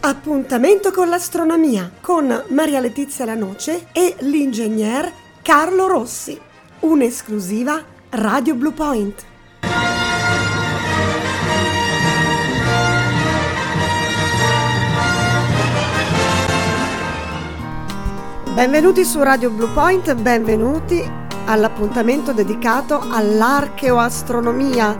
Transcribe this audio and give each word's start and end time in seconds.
Appuntamento 0.00 0.90
con 0.92 1.08
l'astronomia 1.08 1.90
con 2.00 2.44
Maria 2.48 2.80
Letizia 2.80 3.24
Lanoce 3.24 3.88
e 3.92 4.14
l'ingegner 4.20 5.12
Carlo 5.42 5.86
Rossi. 5.86 6.38
Un'esclusiva 6.80 7.82
Radio 8.10 8.54
Blue 8.54 8.72
Point. 8.72 9.24
Benvenuti 18.54 19.04
su 19.04 19.22
Radio 19.22 19.50
Blue 19.50 19.68
Point, 19.68 20.14
benvenuti 20.14 21.24
all'appuntamento 21.44 22.32
dedicato 22.32 22.98
all'archeoastronomia, 22.98 24.96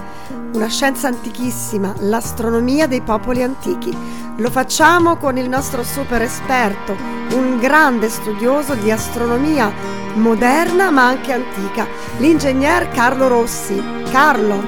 una 0.53 0.69
scienza 0.69 1.09
antichissima, 1.09 1.95
l'astronomia 2.01 2.87
dei 2.87 3.01
popoli 3.01 3.43
antichi. 3.43 3.97
Lo 4.37 4.51
facciamo 4.51 5.17
con 5.17 5.39
il 5.39 5.49
nostro 5.49 5.83
super 5.83 6.23
esperto, 6.23 6.97
un 7.33 7.59
grande 7.59 8.09
studioso 8.09 8.75
di 8.75 8.91
astronomia 8.91 9.73
moderna 10.15 10.91
ma 10.91 11.07
anche 11.07 11.33
antica, 11.33 11.87
l'ingegner 12.19 12.89
Carlo 12.89 13.29
Rossi. 13.29 13.83
Carlo. 14.11 14.63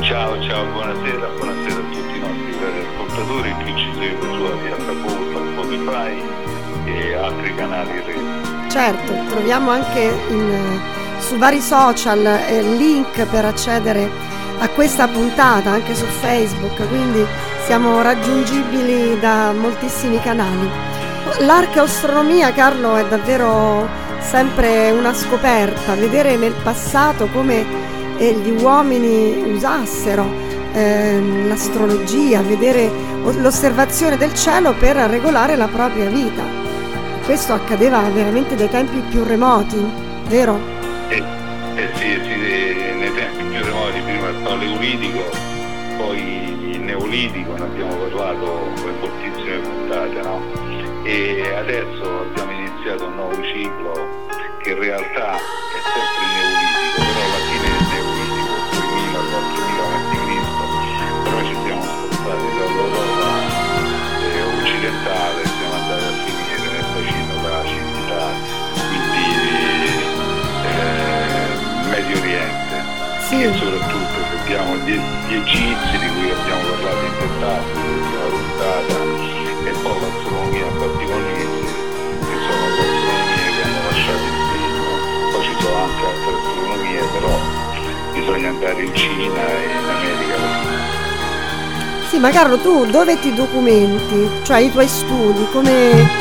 Ciao, 0.00 0.40
ciao, 0.42 0.64
buonasera, 0.72 1.28
buonasera 1.36 1.74
a 1.74 1.90
tutti 1.90 2.16
i 2.16 2.20
nostri 2.20 2.56
ascoltatori, 2.86 3.54
chi 3.64 3.76
ci 3.76 3.92
segue 3.98 4.26
su 4.34 4.44
Aviata 4.44 4.92
Spotify 5.52 6.22
e 6.84 7.14
altri 7.14 7.54
canali 7.54 8.02
rete. 8.06 8.68
Certo, 8.70 9.12
troviamo 9.28 9.70
anche 9.70 10.10
in, 10.28 10.80
su 11.18 11.36
vari 11.36 11.60
social 11.60 12.24
eh, 12.24 12.62
link 12.62 13.26
per 13.26 13.44
accedere 13.44 14.08
a 14.60 14.68
questa 14.68 15.08
puntata 15.08 15.70
anche 15.70 15.94
su 15.94 16.04
Facebook, 16.04 16.88
quindi 16.88 17.24
siamo 17.64 18.00
raggiungibili 18.00 19.18
da 19.18 19.52
moltissimi 19.52 20.20
canali. 20.20 20.68
L'archeoastronomia, 21.40 22.52
Carlo, 22.52 22.96
è 22.96 23.06
davvero 23.06 23.88
sempre 24.20 24.90
una 24.92 25.12
scoperta, 25.12 25.94
vedere 25.94 26.36
nel 26.36 26.54
passato 26.62 27.26
come 27.32 27.64
eh, 28.16 28.32
gli 28.34 28.62
uomini 28.62 29.52
usassero 29.52 30.24
eh, 30.72 31.20
l'astrologia, 31.46 32.40
vedere 32.42 32.90
l'osservazione 33.40 34.16
del 34.16 34.34
cielo 34.34 34.72
per 34.74 34.96
regolare 34.96 35.56
la 35.56 35.66
propria 35.66 36.08
vita 36.08 36.60
questo 37.30 37.52
accadeva 37.52 38.00
veramente 38.12 38.56
dai 38.56 38.68
tempi 38.68 38.98
più 39.08 39.22
remoti, 39.22 39.76
vero? 40.26 40.58
Eh, 41.08 41.22
eh 41.76 41.88
sì, 41.94 42.20
sì, 42.24 42.69
paleolitico, 44.80 45.30
poi 45.98 46.78
neolitico, 46.80 47.54
ne 47.54 47.64
abbiamo 47.64 47.94
parlato 47.96 48.72
in 48.76 48.98
moltissime 48.98 49.58
puntate, 49.58 50.22
no? 50.22 50.40
E 51.04 51.54
adesso 51.54 52.20
abbiamo 52.20 52.50
iniziato 52.52 53.04
un 53.04 53.14
nuovo 53.14 53.42
ciclo 53.42 54.26
che 54.62 54.70
in 54.70 54.78
realtà 54.78 55.36
è 55.36 55.80
sempre 55.84 56.29
e 73.42 73.52
soprattutto 73.54 74.18
abbiamo 74.42 74.76
gli, 74.84 75.00
gli 75.28 75.34
egizi 75.34 75.96
di 75.96 76.08
cui 76.12 76.30
abbiamo 76.30 76.60
parlato 76.60 77.04
in 77.06 77.14
dettaglio 77.20 77.72
nell'ultima 77.80 78.26
puntata 78.28 78.94
e 79.64 79.72
poi 79.80 80.00
l'astronomia 80.00 80.66
babilonese 80.76 81.64
che 82.20 82.36
sono 82.44 82.64
astronomie 82.68 83.48
che 83.56 83.62
hanno 83.64 83.80
lasciato 83.88 84.24
il 84.28 84.36
segno 84.52 84.84
poi 85.32 85.42
ci 85.44 85.54
sono 85.58 85.76
anche 85.76 86.04
altre 86.04 86.32
astronomie 86.36 87.00
però 87.12 87.34
bisogna 88.12 88.48
andare 88.50 88.82
in 88.82 88.94
Cina 88.94 89.46
e 89.48 89.64
in 89.64 89.88
America 89.88 90.36
Latina 90.36 90.98
sì, 92.10 92.18
ma 92.18 92.30
Carlo, 92.30 92.58
tu 92.58 92.86
dove 92.86 93.20
ti 93.20 93.32
documenti? 93.32 94.28
Cioè 94.42 94.58
i 94.58 94.72
tuoi 94.72 94.88
studi, 94.88 95.46
come, 95.52 96.19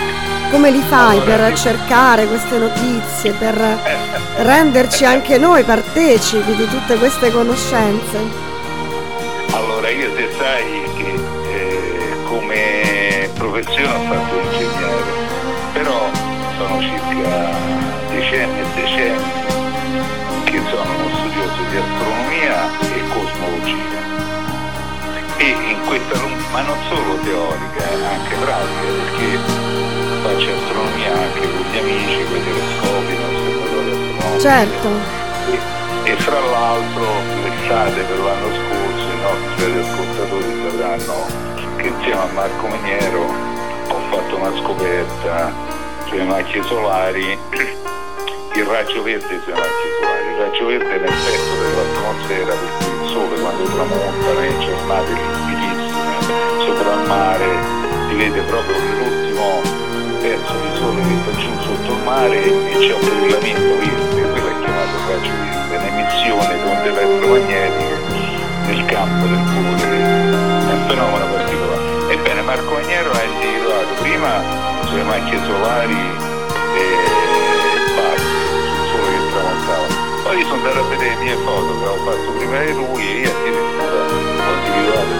come 0.50 0.72
li 0.72 0.82
fai 0.82 1.20
per 1.22 1.54
cercare 1.54 2.26
queste 2.26 2.58
notizie, 2.58 3.32
per 3.34 3.56
renderci 4.38 5.06
anche 5.06 5.38
noi 5.38 5.64
partecipi 5.64 6.56
di 6.56 6.68
tutte 6.68 6.96
queste 6.98 7.32
conoscenze? 7.32 8.18
Allora, 9.52 9.90
io 9.90 10.10
se 10.16 10.30
sai 10.38 10.84
che 10.96 11.14
eh, 11.52 12.16
come 12.28 13.30
professione 13.36 13.94
ho 13.94 14.14
fatto 14.14 14.40
l'ingegnere, 14.40 15.12
però 15.74 16.10
sono 16.58 16.82
circa 16.82 17.50
decenni 18.10 18.60
e 18.60 18.66
decenni 18.76 19.32
che 20.46 20.62
sono 20.70 20.92
uno 20.96 21.16
studioso 21.16 21.62
di 21.70 21.78
astronomia 21.78 22.70
e 22.82 23.02
cosmologia. 23.14 23.98
E 25.38 25.48
in 25.48 25.80
questa, 25.86 26.20
ma 26.52 26.62
non 26.62 26.78
solo 26.90 27.16
teorica, 27.24 27.84
anche 28.10 28.36
pratica, 28.36 28.82
perché 28.82 29.59
faccio 30.40 30.56
astronomia 30.56 31.14
anche 31.14 31.40
con 31.42 31.66
gli 31.70 31.78
amici, 31.78 32.24
con 32.24 32.38
i 32.38 32.44
telescopi, 32.44 33.18
l'osservatorio 33.20 33.92
astronomico. 33.92 34.40
Certo. 34.40 34.88
E, 35.52 36.12
e 36.12 36.16
fra 36.16 36.40
l'altro 36.40 37.06
l'estate 37.44 38.02
per 38.04 38.20
l'anno 38.20 38.48
scorso 38.48 39.08
i 39.10 39.20
nostri 39.20 39.80
ascoltatori 39.80 40.62
sapranno 40.64 41.26
che 41.76 41.88
insieme 41.88 42.22
a 42.22 42.26
Marco 42.34 42.68
Maniero 42.68 43.22
ho 43.90 44.00
fatto 44.10 44.38
una 44.38 44.56
scoperta 44.62 45.52
sulle 46.08 46.24
macchie 46.24 46.64
solari, 46.64 47.38
il 48.56 48.64
raggio 48.64 49.04
verde 49.04 49.42
sulle 49.44 49.56
macchie 49.56 49.90
solari, 50.00 50.28
il 50.30 50.38
raggio 50.38 50.66
verde 50.68 50.96
è 50.96 51.00
l'effetto 51.00 51.56
dell'atmosfera 51.62 52.54
per 52.54 52.70
cui 52.78 53.04
il 53.04 53.10
sole 53.10 53.40
quando 53.42 53.64
tramonta 53.64 54.40
nelle 54.40 54.60
giornate 54.60 55.12
limpidissime 55.12 56.18
sopra 56.66 56.94
il 56.94 57.08
mare 57.08 57.48
si 58.08 58.16
vede 58.16 58.42
proprio 58.42 58.78
l'ultimo 58.78 59.79
pezzo 60.40 60.56
di 60.60 60.72
sole 60.76 61.02
che 61.02 61.16
sta 61.22 61.32
giù 61.38 61.52
sotto 61.60 61.92
il 61.92 62.04
mare 62.04 62.38
e 62.40 62.78
c'è 62.80 62.94
un 62.94 63.04
brillamento 63.04 63.76
verde, 63.80 64.22
quello 64.32 64.48
è 64.48 64.60
chiamato 64.64 64.96
raggio 65.08 65.32
verde, 65.32 65.76
un'emissione 65.78 66.54
di 66.56 66.68
onde 66.70 66.90
elettromagnetiche 66.90 67.98
nel 68.66 68.86
campo 68.86 69.26
del 69.28 69.44
polvere, 69.44 69.98
è 70.00 70.74
un 70.74 70.84
fenomeno 70.88 71.26
particolare. 71.34 72.14
Ebbene, 72.14 72.42
Marco 72.42 72.72
Magnero 72.72 73.12
ha 73.12 73.24
individuato 73.24 73.94
prima 74.00 74.32
sulle 74.86 75.04
macchie 75.04 75.40
solari 75.44 76.00
e 76.76 76.86
base, 77.96 78.24
sul 78.70 78.86
sole 78.88 79.10
che 79.10 79.22
tramontava. 79.32 79.88
Poi 80.24 80.42
sono 80.44 80.54
andato 80.56 80.80
a 80.80 80.88
vedere 80.90 81.10
le 81.10 81.22
mie 81.24 81.36
foto 81.44 81.80
che 81.80 81.86
avevo 81.86 82.04
fatto 82.06 82.32
prima 82.38 82.60
di 82.64 82.74
lui 82.74 83.02
e 83.02 83.20
io 83.20 83.30
addirittura 83.30 84.00
ho 84.00 84.54
individuato 84.54 85.19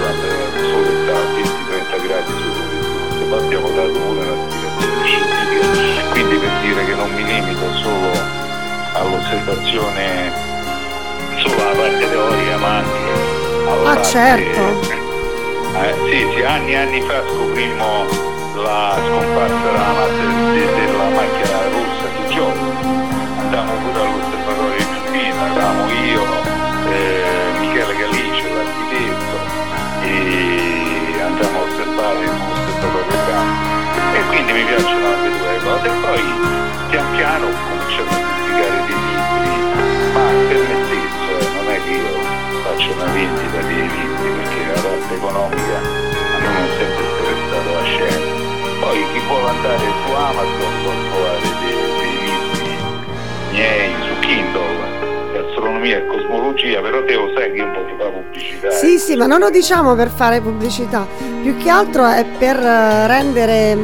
parte 11.72 12.10
teorica 12.10 12.58
ma 12.58 12.78
anche 12.78 13.12
alla 13.66 13.90
ah, 13.90 13.94
parte 13.94 14.10
certo. 14.10 14.62
eh, 15.82 15.94
sì, 16.06 16.28
sì, 16.36 16.42
anni 16.44 16.72
e 16.72 16.76
anni 16.76 17.02
fa 17.02 17.22
scoprimmo 17.28 18.06
la 18.56 18.98
scomparsa 18.98 19.56
della, 19.64 20.54
de, 20.54 20.66
della 20.66 21.10
macchina 21.10 21.58
rossa 21.70 22.08
di 22.16 22.34
gioco 22.34 22.66
andammo 23.40 23.74
pure 23.74 24.02
all'osservatorio 24.02 24.78
di 24.78 24.86
Turbina 24.94 25.46
eravamo 25.54 25.92
io 25.92 26.24
eh, 26.92 27.60
Michele 27.60 27.96
Galice 27.96 28.50
l'architetto 28.54 29.38
e 30.04 31.22
andammo 31.22 31.60
a 31.60 31.64
osservare 31.64 32.24
il 32.24 32.30
osservatorio 32.30 33.20
campo 33.28 33.70
e 34.14 34.22
quindi 34.28 34.52
mi 34.54 34.64
piacciono 34.64 35.06
anche 35.08 35.38
due 35.38 35.60
cose. 35.64 35.88
E 35.88 35.92
poi 36.02 36.24
pian 36.90 37.16
piano 37.16 37.79
vuole 49.30 49.50
andare 49.50 49.78
su 49.78 50.12
Amazon 50.12 50.72
può 50.82 50.92
trovare 51.12 51.40
dei, 51.62 52.10
libri 52.26 52.78
miei 53.52 53.94
su 54.08 54.20
Kindle. 54.20 54.78
Astronomia 55.50 55.98
e 55.98 56.08
cosmologia, 56.08 56.82
però 56.82 57.04
te 57.06 57.14
lo 57.14 57.32
sai 57.36 57.52
che 57.54 57.62
un 57.62 57.72
po' 57.72 57.86
ti 57.86 57.94
fa 57.98 58.10
pubblicità. 58.10 58.72
Sì, 58.72 58.98
sì, 58.98 59.16
ma 59.16 59.26
non 59.26 59.40
lo 59.40 59.50
diciamo 59.50 59.96
per 59.96 60.10
fare 60.10 60.42
pubblicità, 60.42 61.08
più 61.42 61.56
che 61.58 61.70
altro 61.70 62.06
è 62.06 62.26
per 62.38 62.58
eh, 62.58 63.08
rendere 63.08 63.78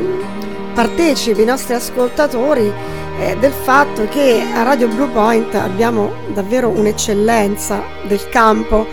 partecipi 0.73 1.41
i 1.41 1.45
nostri 1.45 1.73
ascoltatori 1.73 2.71
eh, 3.19 3.37
del 3.37 3.53
fatto 3.53 4.07
che 4.09 4.43
a 4.53 4.63
Radio 4.63 4.87
Blue 4.87 5.07
Point 5.07 5.55
abbiamo 5.55 6.13
davvero 6.33 6.69
un'eccellenza 6.69 7.81
del 8.03 8.27
campo. 8.29 8.87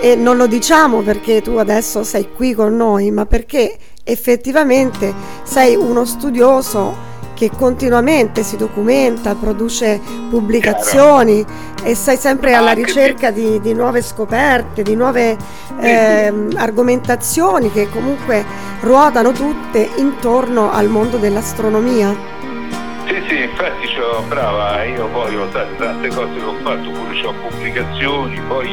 E 0.00 0.16
non 0.16 0.36
lo 0.36 0.46
diciamo 0.46 1.00
perché 1.00 1.40
tu 1.40 1.56
adesso 1.56 2.04
sei 2.04 2.28
qui 2.30 2.52
con 2.52 2.76
noi, 2.76 3.10
ma 3.10 3.24
perché 3.24 3.74
effettivamente 4.04 5.12
sei 5.42 5.74
uno 5.74 6.04
studioso 6.04 7.12
che 7.34 7.50
continuamente 7.50 8.44
si 8.44 8.56
documenta, 8.56 9.34
produce 9.34 10.00
pubblicazioni 10.30 11.44
Chiaro. 11.44 11.90
e 11.90 11.94
sei 11.96 12.16
sempre 12.16 12.54
alla 12.54 12.72
ricerca 12.72 13.32
di, 13.32 13.60
di, 13.60 13.74
nuove 13.74 14.02
scoperte, 14.02 14.82
di 14.82 14.94
nuove 14.94 15.36
eh, 15.80 16.32
argomentazioni 16.54 17.72
che 17.72 17.88
comunque 17.90 18.44
ruotano 18.80 19.32
tutte 19.32 19.90
intorno 19.96 20.70
al 20.70 20.88
mondo 20.88 21.16
dell'astronomia. 21.16 22.32
Sì, 23.06 23.22
sì, 23.28 23.42
infatti 23.42 23.84
brava, 24.28 24.84
io 24.84 25.08
poi 25.08 25.36
ho 25.36 25.48
tante 25.48 26.08
cose 26.08 26.34
che 26.34 26.44
ho 26.44 26.54
fatto, 26.62 26.90
pure 26.90 27.26
ho 27.26 27.34
pubblicazioni, 27.48 28.40
poi 28.46 28.68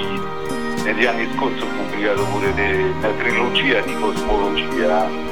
negli 0.84 1.06
anni 1.06 1.30
scorsi 1.36 1.62
ho 1.62 1.68
pubblicato 1.68 2.24
pure 2.26 2.48
una 2.50 3.10
trilogia 3.18 3.82
di 3.82 3.96
cosmologia 4.00 5.30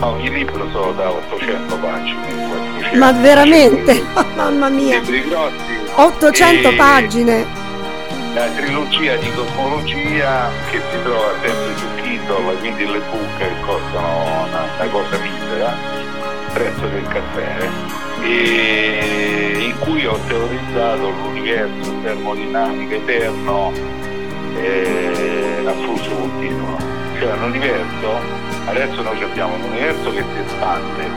ogni 0.00 0.30
libro 0.30 0.68
sono 0.70 0.92
da 0.92 1.10
800 1.10 1.76
pagine. 1.78 2.96
Ma 2.96 3.12
veramente? 3.12 4.02
Mamma 4.36 4.68
mia! 4.68 5.00
Grossi. 5.00 5.78
800 5.94 6.74
pagine! 6.74 7.46
La 8.34 8.46
trilogia 8.56 9.16
di 9.16 9.30
cosmologia 9.32 10.50
che 10.70 10.80
si 10.90 11.02
trova 11.02 11.32
sempre 11.42 11.76
su 11.76 11.86
Kindle, 12.02 12.56
quindi 12.58 12.86
le 12.86 13.00
book 13.10 13.36
che 13.38 13.48
costano 13.64 14.22
una, 14.46 14.66
una 14.78 14.88
cosa 14.90 15.18
misera, 15.18 15.74
prezzo 16.52 16.86
del 16.86 17.08
caffè, 17.08 17.68
e 18.22 19.56
in 19.60 19.78
cui 19.80 20.06
ho 20.06 20.18
teorizzato 20.26 21.10
l'universo 21.10 21.92
termodinamico 22.02 22.94
eterno 22.94 23.72
eh, 24.60 25.66
a 25.66 25.72
flusso 25.72 26.10
continuo. 26.10 26.76
Cioè 27.18 27.36
l'universo 27.36 28.46
Adesso 28.68 29.00
noi 29.00 29.22
abbiamo 29.22 29.54
un 29.54 29.62
universo 29.62 30.12
che 30.12 30.22
si 30.22 30.40
espande 30.44 31.08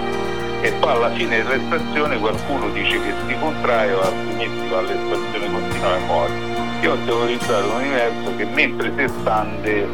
e 0.61 0.71
poi 0.79 0.89
alla 0.89 1.11
fine 1.11 1.43
dell'espansione 1.43 2.17
qualcuno 2.17 2.69
dice 2.69 2.97
che 3.01 3.13
si 3.27 3.35
contrae 3.39 3.91
o 3.93 4.01
altrimenti 4.01 4.69
va 4.69 4.77
all'espansione 4.77 5.51
continua 5.51 5.97
e 5.97 5.99
muore. 5.99 6.33
Io 6.81 6.93
ho 6.93 6.97
teorizzato 7.03 7.67
un 7.67 7.75
universo 7.75 8.35
che 8.38 8.45
mentre 8.45 8.93
si 8.95 9.03
espande 9.03 9.87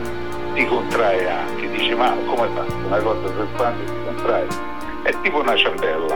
si 0.53 0.65
contrae 0.65 1.29
anche, 1.29 1.69
dice 1.71 1.95
ma 1.95 2.15
come 2.27 2.47
fa? 2.53 2.65
Una 2.85 2.99
cosa 2.99 3.27
si 3.27 3.41
espande 3.51 3.83
e 3.83 3.87
si 3.87 4.05
contrae. 4.05 4.47
È 5.01 5.21
tipo 5.21 5.39
una 5.39 5.55
ciambella, 5.55 6.15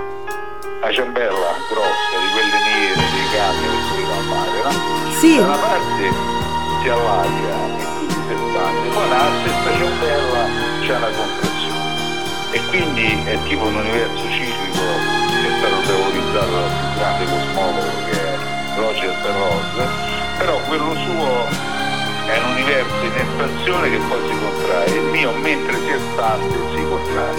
una 0.77 0.91
ciambella 0.91 1.55
grossa 1.71 2.17
di 2.21 2.29
quelle 2.33 2.59
nere, 2.69 3.01
dei 3.09 3.27
cani 3.33 3.61
che 3.65 3.95
si 3.95 4.11
al 4.11 4.25
mare, 4.25 4.61
no? 4.63 5.11
Sì. 5.17 5.37
Da 5.37 5.45
una 5.45 5.57
parte 5.57 6.30
si 6.81 6.89
allarga 6.89 7.55
e 7.77 7.85
quindi 7.93 8.15
espande, 8.33 8.89
poi 8.89 9.07
nella 9.07 9.31
stessa 9.41 9.71
ciambella 9.77 10.41
c'è 10.81 10.95
una 10.97 11.11
compressione 11.13 11.89
e 12.51 12.65
quindi 12.69 13.23
è 13.25 13.37
tipo 13.43 13.65
un 13.65 13.75
universo 13.75 14.23
ciclico 14.31 14.85
che 15.29 15.47
è 15.47 15.57
stato 15.59 15.77
teorizzato 15.85 16.51
dal 16.51 16.71
più 16.73 16.87
grande 16.97 17.25
cosmologo 17.25 17.91
che 18.09 18.17
è 18.17 18.37
Roger 18.77 19.15
Penrose 19.21 20.09
però 20.39 20.57
quello 20.67 20.95
suo 20.95 21.79
è 22.25 22.37
un 22.39 22.51
universo 22.51 23.03
in 23.03 23.13
espansione 23.13 23.89
che 23.89 23.97
poi 23.97 24.19
si 24.27 24.35
contrae. 24.39 24.89
Il 24.89 25.03
mio 25.03 25.31
mentre 25.33 25.75
si 25.75 25.89
espande 25.91 26.55
si 26.73 26.83
contrae. 26.87 27.35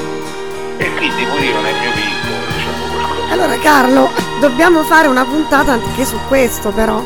E 0.76 0.94
quindi 0.94 1.24
pure 1.24 1.44
io 1.44 1.60
nel 1.62 1.74
mio 1.80 1.90
piccolo 1.92 2.36
diciamo 2.46 2.84
qualcosa. 2.92 3.32
Allora 3.32 3.58
Carlo 3.58 4.10
dobbiamo 4.38 4.82
fare 4.82 5.08
una 5.08 5.24
puntata 5.24 5.72
anche 5.72 6.04
su 6.04 6.16
questo 6.28 6.70
però 6.70 7.02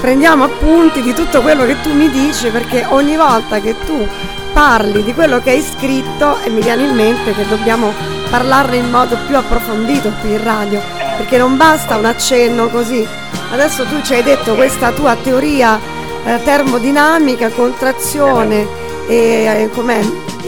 prendiamo 0.00 0.44
appunti 0.44 1.02
di 1.02 1.12
tutto 1.12 1.42
quello 1.42 1.66
che 1.66 1.80
tu 1.82 1.92
mi 1.92 2.10
dici 2.10 2.48
perché 2.48 2.86
ogni 2.88 3.16
volta 3.16 3.60
che 3.60 3.76
tu 3.84 4.08
parli 4.52 5.04
di 5.04 5.12
quello 5.12 5.40
che 5.40 5.50
hai 5.50 5.62
scritto 5.62 6.38
e 6.42 6.48
mi 6.48 6.60
viene 6.60 6.84
in 6.84 6.94
mente 6.94 7.34
che 7.34 7.46
dobbiamo 7.46 7.92
parlarne 8.30 8.76
in 8.76 8.90
modo 8.90 9.16
più 9.26 9.36
approfondito 9.36 10.10
qui 10.20 10.30
in 10.30 10.42
radio, 10.42 10.80
perché 11.16 11.36
non 11.36 11.56
basta 11.56 11.96
un 11.96 12.04
accenno 12.04 12.68
così. 12.68 13.06
Adesso 13.52 13.84
tu 13.84 14.00
ci 14.02 14.14
hai 14.14 14.22
detto 14.22 14.54
questa 14.54 14.92
tua 14.92 15.16
teoria 15.16 15.78
eh, 16.24 16.40
termodinamica, 16.44 17.50
contrazione 17.50 18.66
e, 19.06 19.68
eh, 19.68 19.70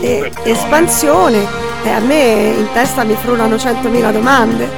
e 0.00 0.32
espansione, 0.44 1.46
e 1.82 1.90
a 1.90 2.00
me 2.00 2.54
in 2.56 2.68
testa 2.72 3.04
mi 3.04 3.16
frullano 3.20 3.56
100.000 3.56 4.12
domande. 4.12 4.68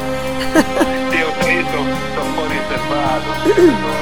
Io 1.10 1.28
ho 1.28 1.32
scritto, 1.40 1.76
sono 2.14 2.26
un 2.26 2.34
po' 2.34 2.46
riservato. 2.48 3.92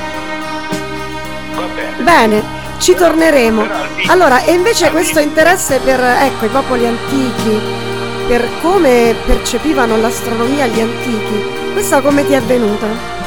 Bene, 2.03 2.43
ci 2.79 2.95
torneremo. 2.95 3.65
Allora, 4.09 4.43
e 4.45 4.53
invece 4.53 4.91
questo 4.91 5.21
interesse 5.21 5.79
per 5.79 6.01
ecco, 6.01 6.47
i 6.47 6.49
popoli 6.49 6.85
antichi, 6.85 7.61
per 8.27 8.49
come 8.61 9.15
percepivano 9.25 9.97
l'astronomia 9.97 10.67
gli 10.67 10.81
antichi, 10.81 11.45
questa 11.73 12.01
come 12.01 12.27
ti 12.27 12.33
è 12.33 12.41
venuta? 12.41 13.22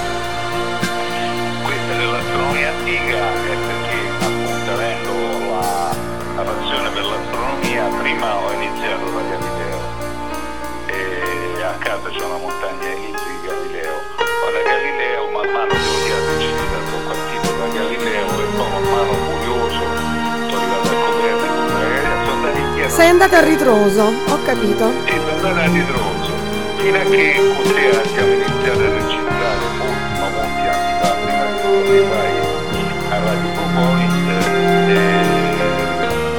Sei 22.95 23.09
andato 23.09 23.35
a 23.35 23.41
ritroso, 23.41 24.03
ho 24.03 24.41
capito. 24.43 24.89
Sì, 25.05 25.19
sono 25.19 25.31
andato 25.35 25.59
a 25.59 25.65
ritroso. 25.65 26.31
Fino 26.77 26.95
a 26.97 27.01
che 27.01 27.35
così 27.57 27.85
abbiamo 27.91 28.31
iniziato 28.31 28.79
a 28.79 28.87
registrare 28.87 29.67
molti, 29.75 30.15
ma 30.17 30.29
molti 30.31 30.63
anni 30.63 30.93
fa, 31.01 31.09
prima 31.19 31.43
di 31.43 31.59
Spotify, 31.59 32.31
a 33.09 33.19
Radio 33.19 33.49
Propolis, 33.51 34.15
eh, 34.87 35.03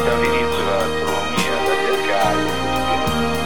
dall'inizio 0.06 0.62
dell'astronomia, 0.64 1.54
dagli 1.66 1.92
e 1.92 2.00
via. 2.00 2.24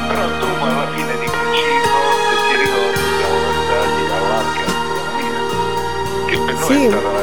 Però 0.07 0.23
insomma 0.31 0.67
alla 0.71 0.87
fine 0.95 1.13
di 1.19 1.27
quel 1.27 1.51
ciclo, 1.59 1.99
se 2.31 2.35
ti 2.47 2.55
ricordi, 2.63 3.03
siamo 3.19 3.39
passati 3.51 4.01
all'arca 4.07 4.63
astronomia, 4.71 5.39
che 6.31 6.37
per 6.47 6.55
noi 6.55 6.63
sì. 6.63 6.79
è 6.79 6.91
stata 6.91 7.09
una 7.11 7.20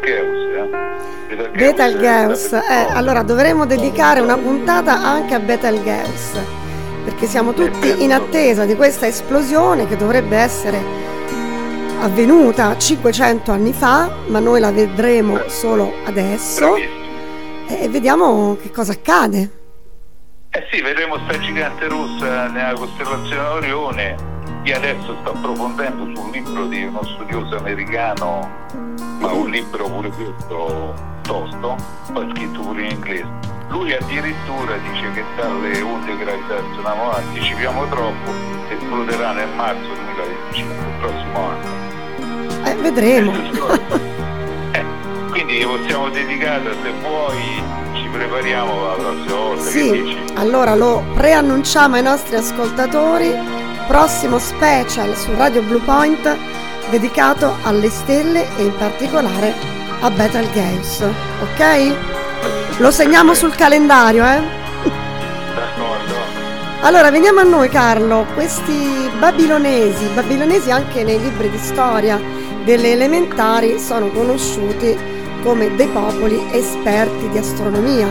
Betelgeuse, 0.00 0.70
eh? 1.28 1.48
Betelgeuse, 1.48 2.56
eh, 2.56 2.92
allora 2.92 3.22
dovremmo 3.22 3.66
dedicare 3.66 4.20
una 4.20 4.36
puntata 4.36 5.02
anche 5.02 5.34
a 5.34 5.40
Betelgeuse, 5.40 6.44
perché 7.04 7.26
siamo 7.26 7.52
tutti 7.52 8.02
in 8.02 8.12
attesa 8.12 8.64
di 8.64 8.74
questa 8.74 9.06
esplosione 9.06 9.86
che 9.86 9.96
dovrebbe 9.96 10.36
essere 10.36 11.04
avvenuta 12.00 12.76
500 12.76 13.52
anni 13.52 13.72
fa, 13.72 14.10
ma 14.26 14.38
noi 14.38 14.60
la 14.60 14.70
vedremo 14.70 15.48
solo 15.48 15.92
adesso 16.04 16.76
e 17.68 17.88
vediamo 17.88 18.56
che 18.60 18.70
cosa 18.70 18.92
accade. 18.92 19.50
Eh 20.50 20.66
sì, 20.70 20.80
vedremo 20.80 21.18
sta 21.24 21.38
gigante 21.38 21.88
rossa 21.88 22.48
nella 22.48 22.74
costellazione 22.74 23.42
Orione. 23.42 24.35
Io 24.66 24.74
adesso 24.74 25.16
sto 25.20 25.30
approfondendo 25.30 26.12
sul 26.12 26.32
libro 26.32 26.66
di 26.66 26.82
uno 26.82 27.00
studioso 27.04 27.56
americano, 27.56 28.50
ma 29.20 29.30
un 29.30 29.48
libro 29.48 29.88
pure 29.88 30.08
questo 30.08 30.92
tosto, 31.22 31.76
poi 32.12 32.28
scritto 32.32 32.62
pure 32.62 32.82
in 32.82 32.90
inglese, 32.90 33.28
lui 33.68 33.92
addirittura 33.92 34.76
dice 34.78 35.12
che 35.12 35.22
dalle 35.36 35.80
onde 35.82 36.16
gravitazionali 36.16 37.28
anticipiamo 37.28 37.86
troppo 37.86 38.32
esploderà 38.68 39.34
nel 39.34 39.48
marzo 39.54 39.86
2025 39.86 40.74
il 40.74 40.98
prossimo 40.98 41.48
anno. 41.48 42.68
Eh, 42.68 42.74
vedremo. 42.74 43.32
Eh, 44.72 44.84
quindi 45.30 45.64
possiamo 45.64 46.08
dedicare 46.08 46.74
se 46.82 46.90
vuoi 47.02 47.62
ci 47.94 48.08
prepariamo 48.08 48.84
la 48.84 48.94
prossima 48.94 49.34
volta 49.36 49.62
sì, 49.62 50.16
allora 50.34 50.74
lo 50.74 51.04
preannunciamo 51.14 51.94
ai 51.94 52.02
nostri 52.02 52.34
ascoltatori 52.34 53.65
prossimo 53.86 54.38
special 54.38 55.16
su 55.16 55.34
Radio 55.36 55.62
Blue 55.62 55.80
Point 55.80 56.36
dedicato 56.90 57.56
alle 57.62 57.88
stelle 57.90 58.46
e 58.56 58.64
in 58.64 58.76
particolare 58.76 59.54
a 60.00 60.10
Betelgeuse 60.10 61.12
ok? 61.42 61.94
Lo 62.78 62.90
segniamo 62.90 63.34
sul 63.34 63.54
calendario, 63.54 64.24
eh? 64.24 64.40
D'accordo. 65.54 66.14
Allora, 66.82 67.10
veniamo 67.10 67.40
a 67.40 67.44
noi 67.44 67.68
Carlo, 67.68 68.26
questi 68.34 69.10
babilonesi, 69.18 70.06
babilonesi 70.14 70.70
anche 70.70 71.02
nei 71.02 71.18
libri 71.18 71.50
di 71.50 71.58
storia 71.58 72.20
delle 72.64 72.92
elementari 72.92 73.78
sono 73.78 74.08
conosciuti 74.08 74.96
come 75.42 75.74
dei 75.76 75.86
popoli 75.86 76.44
esperti 76.52 77.28
di 77.30 77.38
astronomia. 77.38 78.08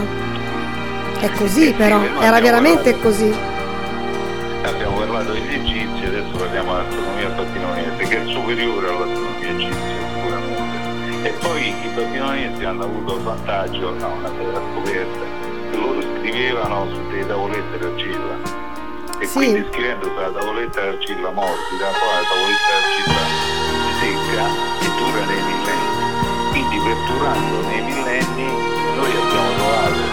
È 1.19 1.29
così 1.37 1.73
però, 1.73 2.01
era 2.19 2.39
veramente 2.39 2.99
così. 2.99 3.33
Abbiamo 4.63 4.94
parlato 5.15 5.31
degli 5.31 5.53
egizi, 5.53 6.05
adesso 6.05 6.31
parliamo 6.35 6.75
dell'astronomia 6.75 7.29
babilonese 7.29 8.03
che 8.03 8.21
è 8.21 8.25
superiore 8.33 8.87
all'astronomia 8.89 9.49
egizia 9.49 10.03
e 11.23 11.29
poi 11.39 11.69
i 11.69 11.89
babilonesi 11.95 12.63
hanno 12.65 12.83
avuto 12.83 13.15
il 13.15 13.21
vantaggio, 13.23 13.93
no, 13.97 14.11
una 14.11 14.29
bella 14.29 14.59
scoperta, 14.59 15.25
che 15.71 15.77
loro 15.77 16.01
scrivevano 16.01 16.93
su 16.93 17.07
delle 17.07 17.25
tavolette 17.27 17.77
d'argilla. 17.77 18.35
E 19.17 19.25
sì. 19.25 19.33
quindi 19.33 19.65
scrivendo 19.71 20.05
sulla 20.05 20.31
tavoletta 20.31 20.81
d'argilla 20.81 21.31
morbida, 21.31 21.87
poi 21.95 22.11
la 22.11 22.25
tavoletta 22.27 22.67
d'argilla 22.75 23.23
secca 24.03 24.45
e 24.83 24.87
dura 24.99 25.23
nei 25.25 25.43
millenni. 25.47 25.93
Quindi 26.51 26.77
perdurando 26.83 27.67
nei 27.69 27.81
millenni 27.81 28.47
noi 28.99 29.11
abbiamo 29.15 29.51
trovato 29.55 30.03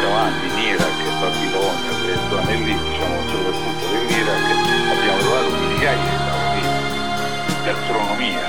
davanti 0.00 0.46
in 0.46 0.58
Iraq, 0.58 1.09
Babilonia, 1.20 1.92
zone 2.30 2.56
lì, 2.64 2.72
diciamo 2.72 3.28
soprattutto 3.28 3.84
dell'Iraq, 3.92 4.46
abbiamo 4.88 5.18
trovato 5.18 5.50
migliaia 5.50 6.00
di 6.00 6.16
tavolette 6.16 7.60
di 7.60 7.68
astronomia 7.68 8.40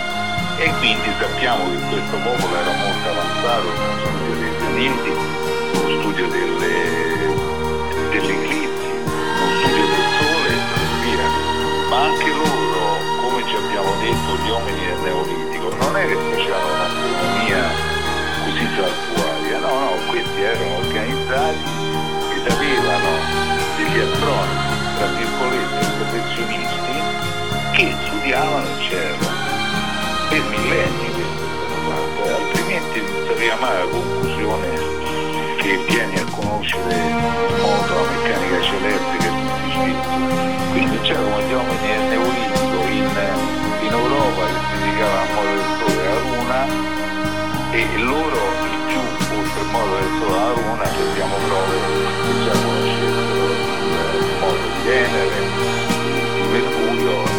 e 0.55 0.71
quindi 0.79 1.09
sappiamo 1.19 1.65
che 1.67 1.79
questo 1.91 2.15
popolo 2.15 2.55
era 2.55 2.71
molto 2.71 3.09
avanzato 3.11 3.67
nello 3.75 3.99
studio 3.99 4.33
dei 4.39 4.53
pianeti, 4.55 5.11
nello 5.11 5.99
studio 5.99 6.27
delle, 6.29 6.73
delle 8.07 8.33
eclissi, 8.39 8.91
nello 9.03 9.51
studio 9.59 9.85
del 9.91 10.07
sole 10.15 10.51
e 10.55 10.87
via. 11.03 11.27
Ma 11.89 11.97
anche 12.07 12.29
loro, 12.31 12.79
come 13.19 13.43
ci 13.51 13.55
abbiamo 13.57 13.91
detto, 13.99 14.29
gli 14.39 14.49
uomini 14.49 14.79
del 14.79 14.99
Neolitico, 15.03 15.75
non 15.75 15.97
è 15.97 16.07
che 16.07 16.15
facevano 16.15 16.71
un'astronomia 16.71 17.63
così 18.45 18.65
saltuaria, 18.79 19.59
no, 19.59 19.73
no, 19.75 19.91
questi 20.07 20.41
erano 20.41 20.77
organizzati 20.77 21.80
avevano 22.49 23.11
degli 23.77 23.99
astronomi, 23.99 24.97
tra 24.97 25.07
virgolette, 25.07 25.85
professionisti 25.97 26.95
che 27.73 27.95
studiavano 28.05 28.65
il 28.65 28.81
cielo 28.89 29.27
per 30.29 30.41
millenni 30.49 31.11
questo 32.21 32.35
altrimenti 32.35 33.01
non 33.01 33.37
si 33.37 33.51
mai 33.59 33.75
alla 33.75 33.89
conclusione 33.89 34.67
che 35.57 35.77
vieni 35.87 36.17
a 36.17 36.25
conoscere 36.25 36.95
il 36.95 37.61
mondo, 37.61 37.93
la 37.93 38.09
meccanica 38.09 38.61
celeste. 38.61 39.29
Quindi 40.71 40.99
c'era 41.01 41.21
come 41.21 41.43
gli 41.43 41.53
uomini 41.53 41.87
nel 41.87 42.01
Neolitico 42.09 42.87
in, 42.89 43.09
in 43.81 43.91
Europa 43.91 44.45
che 44.45 44.53
si 44.69 44.77
dedicava 44.79 45.21
al 45.21 45.27
modo 45.33 45.49
del 45.49 45.63
sole 45.79 46.07
alla 46.07 46.19
luna 46.21 46.59
e 47.71 47.97
loro 47.97 48.80
oltre 49.51 49.61
il 49.61 49.69
modo 49.71 49.95
del 49.95 50.09
sole 50.19 50.35
e 50.35 50.39
alla 50.39 50.53
luna 50.53 50.83
abbiamo 50.83 51.35
prove 51.47 51.75
che 52.23 52.43
già 52.43 52.51
conoscessero 52.51 53.49
il 54.17 54.35
modo 54.39 54.55
di 54.55 54.87
Venere, 54.87 55.37
di 56.35 56.41
Mercurio 56.51 57.29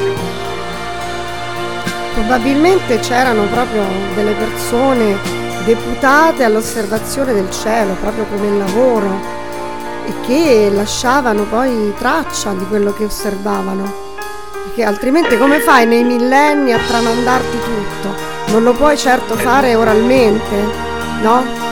Probabilmente 2.14 2.98
c'erano 2.98 3.44
proprio 3.46 3.84
delle 4.14 4.34
persone 4.34 5.18
deputate 5.64 6.44
all'osservazione 6.44 7.32
del 7.32 7.50
cielo, 7.50 7.94
proprio 7.94 8.26
come 8.26 8.48
il 8.48 8.58
lavoro, 8.58 9.20
e 10.04 10.12
che 10.26 10.70
lasciavano 10.72 11.44
poi 11.44 11.94
traccia 11.96 12.52
di 12.52 12.66
quello 12.66 12.92
che 12.92 13.04
osservavano. 13.04 14.10
Perché 14.64 14.84
altrimenti 14.84 15.38
come 15.38 15.60
fai 15.60 15.86
nei 15.86 16.04
millenni 16.04 16.72
a 16.72 16.78
tramandarti 16.78 17.58
tutto? 17.58 18.14
Non 18.52 18.62
lo 18.62 18.72
puoi 18.74 18.98
certo 18.98 19.34
fare 19.36 19.74
oralmente, 19.74 20.56
no? 21.22 21.71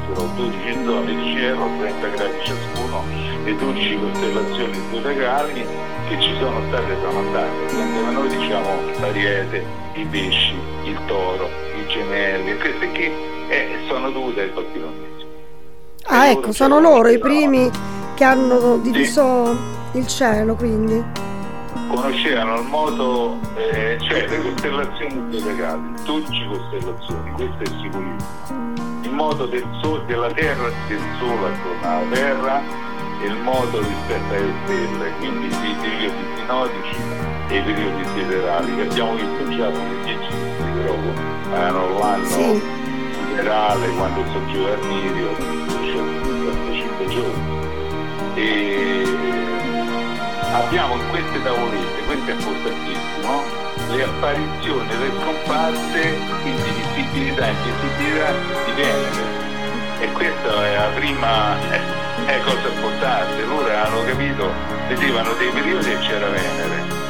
Conoscessero 0.00 0.30
12 0.36 0.84
zone 0.84 1.14
di 1.14 1.36
cielo, 1.36 1.68
30 1.78 2.06
gradi 2.08 2.44
ciascuno 2.44 3.04
e 3.44 3.54
12 3.54 3.98
costellazioni 3.98 4.80
zodiacali 4.90 5.66
che 6.08 6.20
ci 6.20 6.34
sono 6.38 6.60
state 6.68 6.98
tramandate. 7.00 7.74
Quando 7.74 8.10
noi 8.10 8.28
diciamo 8.28 8.68
l'ariete, 9.00 9.64
i 9.94 10.04
pesci, 10.04 10.54
il 10.84 10.98
toro, 11.06 11.48
i 11.76 11.86
gemelli, 11.88 12.56
queste 12.58 12.88
qui 12.90 13.10
eh, 13.48 13.68
sono 13.88 14.10
dovute 14.10 14.42
ai 14.42 14.48
babilonesi. 14.48 15.08
Ah 16.04 16.28
ecco, 16.30 16.52
sono 16.52 16.80
loro 16.80 17.08
i 17.08 17.18
primi 17.18 17.70
che 18.14 18.24
hanno 18.24 18.78
diviso 18.78 19.56
sì. 19.92 19.98
il 19.98 20.06
cielo 20.06 20.54
quindi 20.54 21.28
conoscevano 21.88 22.60
il 22.60 22.66
modo, 22.68 23.38
eh, 23.56 23.98
cioè 24.00 24.26
le 24.28 24.42
costellazioni 24.42 25.38
zodiacali, 25.38 25.94
12 26.04 26.46
costellazioni, 26.46 27.30
questo 27.32 27.62
è 27.62 27.66
sicurissimo 27.66 28.69
modo 29.20 29.44
del 29.44 29.66
sole, 29.82 30.02
della 30.06 30.32
Terra 30.32 30.70
del 30.88 31.00
Sole 31.18 31.52
attorno 31.52 31.88
alla 31.88 32.10
Terra 32.10 32.62
e 33.20 33.26
il 33.26 33.36
modo 33.42 33.78
rispetto 33.78 34.32
alle 34.32 34.54
stelle, 34.64 35.12
quindi 35.18 35.46
i 35.46 35.76
periodi 35.78 36.24
sinodici 36.36 36.96
e 37.48 37.58
i 37.58 37.62
periodi 37.62 38.04
siderali 38.14 38.74
che 38.76 38.80
abbiamo 38.80 39.14
visto 39.16 39.48
già 39.50 39.70
come 39.70 39.94
gli 40.02 40.08
egizi, 40.08 40.62
però 40.72 40.94
erano 41.52 41.98
l'anno 41.98 42.24
sì. 42.24 42.62
siderale 43.26 43.88
quando 43.90 44.24
sorgeva 44.32 44.70
il 44.70 44.86
Mirio, 44.86 45.34
275 45.66 47.08
giorni. 47.08 47.58
E 48.36 49.04
abbiamo 50.52 50.94
in 50.94 51.10
queste 51.10 51.42
tavolette, 51.42 52.04
questo 52.06 52.30
è 52.30 52.34
importantissimo, 52.34 53.69
le 53.90 54.04
apparizioni, 54.04 54.88
le 54.88 55.10
scomparse, 55.20 56.18
quindi 56.42 56.70
visibilità 56.94 57.46
e 57.46 57.50
invisibilità 57.50 58.32
di 58.64 58.72
Venere. 58.72 59.48
E 60.00 60.12
questa 60.12 60.66
è 60.66 60.76
la 60.76 60.90
prima 60.94 61.58
è, 61.70 61.80
è 62.26 62.40
cosa 62.40 62.68
importante. 62.68 63.44
Loro 63.44 63.68
hanno 63.70 64.04
capito, 64.04 64.52
vedevano 64.88 65.32
dei 65.34 65.50
periodi 65.50 65.90
e 65.90 65.98
c'era 65.98 66.28
Venere 66.28 67.00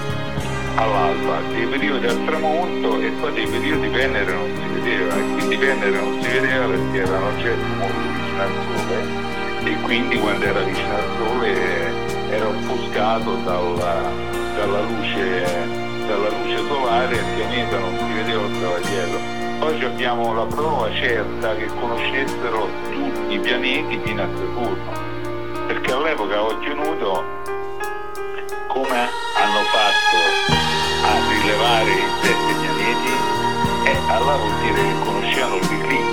all'alba, 0.76 1.40
dei 1.52 1.66
periodi 1.66 2.06
al 2.06 2.24
tramonto 2.24 3.00
e 3.00 3.10
poi 3.20 3.32
dei 3.32 3.46
periodi 3.46 3.88
Venere 3.88 4.32
non 4.32 4.50
si 4.56 4.80
vedeva 4.80 5.14
e 5.16 5.22
quindi 5.32 5.56
Venere 5.56 5.90
non 5.90 6.22
si 6.22 6.28
vedeva 6.28 6.66
perché 6.66 6.98
era 6.98 7.18
un 7.18 7.24
oggetto 7.24 7.66
molto 7.78 8.00
vicino 8.14 8.42
al 8.42 8.52
Sole 8.66 9.28
e 9.64 9.80
quindi 9.82 10.18
quando 10.18 10.44
era 10.44 10.60
vicino 10.60 10.94
al 10.94 11.08
Sole 11.18 12.30
era 12.30 12.48
offuscato 12.48 13.34
dalla, 13.44 14.10
dalla, 14.56 14.80
luce, 14.82 15.79
dalla 16.10 16.28
luce 16.28 16.56
solare 16.66 17.14
il 17.14 17.24
pianeta 17.36 17.78
non 17.78 17.96
si 17.96 18.12
vedeva 18.12 18.42
il 18.42 18.60
cavaliere. 18.60 19.38
Oggi 19.60 19.84
abbiamo 19.84 20.34
la 20.34 20.44
prova 20.44 20.92
certa 20.92 21.54
che 21.54 21.66
conoscessero 21.78 22.68
tutti 22.90 23.34
i 23.34 23.38
pianeti 23.38 24.00
fino 24.02 24.22
a 24.22 24.26
Saturno 24.26 25.08
perché 25.68 25.92
all'epoca 25.92 26.42
ho 26.42 26.58
tenuto 26.58 27.24
come 28.66 28.98
hanno 28.98 29.62
fatto 29.70 30.18
a 31.06 31.28
rilevare 31.28 31.90
i 31.92 32.02
sette 32.22 32.54
pianeti 32.58 33.12
e 33.84 33.96
allora 34.08 34.36
vuol 34.36 34.60
dire 34.62 34.82
che 34.82 34.94
conosciamo 35.04 35.54
l'eclittica, 35.54 35.78
l'eclittica 35.86 36.09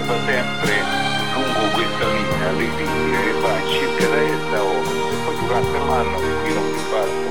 osserva 0.00 0.16
sempre 0.24 0.82
lungo 1.34 1.64
questa 1.74 2.06
linea, 2.08 2.52
l'eclittica 2.52 3.20
che 3.20 3.32
va 3.40 3.54
circa 3.68 4.06
da 4.08 4.22
est 4.22 4.54
a 4.54 4.62
ovest 4.62 5.14
poi 5.24 5.36
durante 5.40 5.78
l'anno 5.78 6.16
qui 6.16 6.52
non 6.54 6.64
si 6.74 6.84
passa 6.90 7.28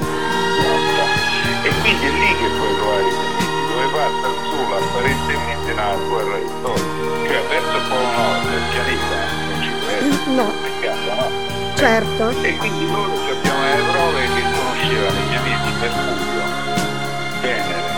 e 1.61 1.69
quindi 1.81 2.05
è 2.05 2.09
lì 2.09 2.31
che 2.37 2.47
puoi 2.55 2.75
trovare 2.75 3.03
i 3.03 3.09
pianeti 3.09 3.59
dove 3.69 3.87
passa 3.91 4.27
il 4.27 4.37
sole 4.49 4.75
apparentemente 4.77 5.73
nella 5.73 5.95
guerra 6.07 6.37
storica, 6.59 7.01
cioè 7.27 7.41
verso 7.49 7.75
il 7.75 7.83
polo 7.89 8.09
nord 8.15 8.49
del 8.49 8.63
pianeta 8.69 9.17
non 9.49 9.61
ci 9.61 9.71
deve 9.79 10.35
no. 10.35 10.47
peccato, 10.61 11.13
no? 11.15 11.27
Certo. 11.75 12.29
E 12.41 12.57
quindi 12.57 12.91
loro 12.91 13.13
abbiamo 13.13 13.63
le 13.63 13.83
prove 13.91 14.21
che 14.35 14.41
conoscevano 14.41 15.19
i 15.19 15.27
pianeti 15.29 15.69
Mercurio, 15.79 16.43
Venere, 17.41 17.91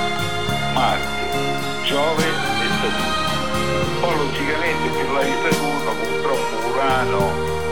Marte, 0.74 1.84
Giove 1.84 2.24
e 2.24 2.68
Saturno. 2.82 3.21
Poi 4.00 4.16
logicamente 4.18 4.90
più 4.90 5.14
là 5.14 5.24
di 5.24 5.36
Saturno 5.44 5.92
purtroppo 6.02 6.68
Urano, 6.70 7.32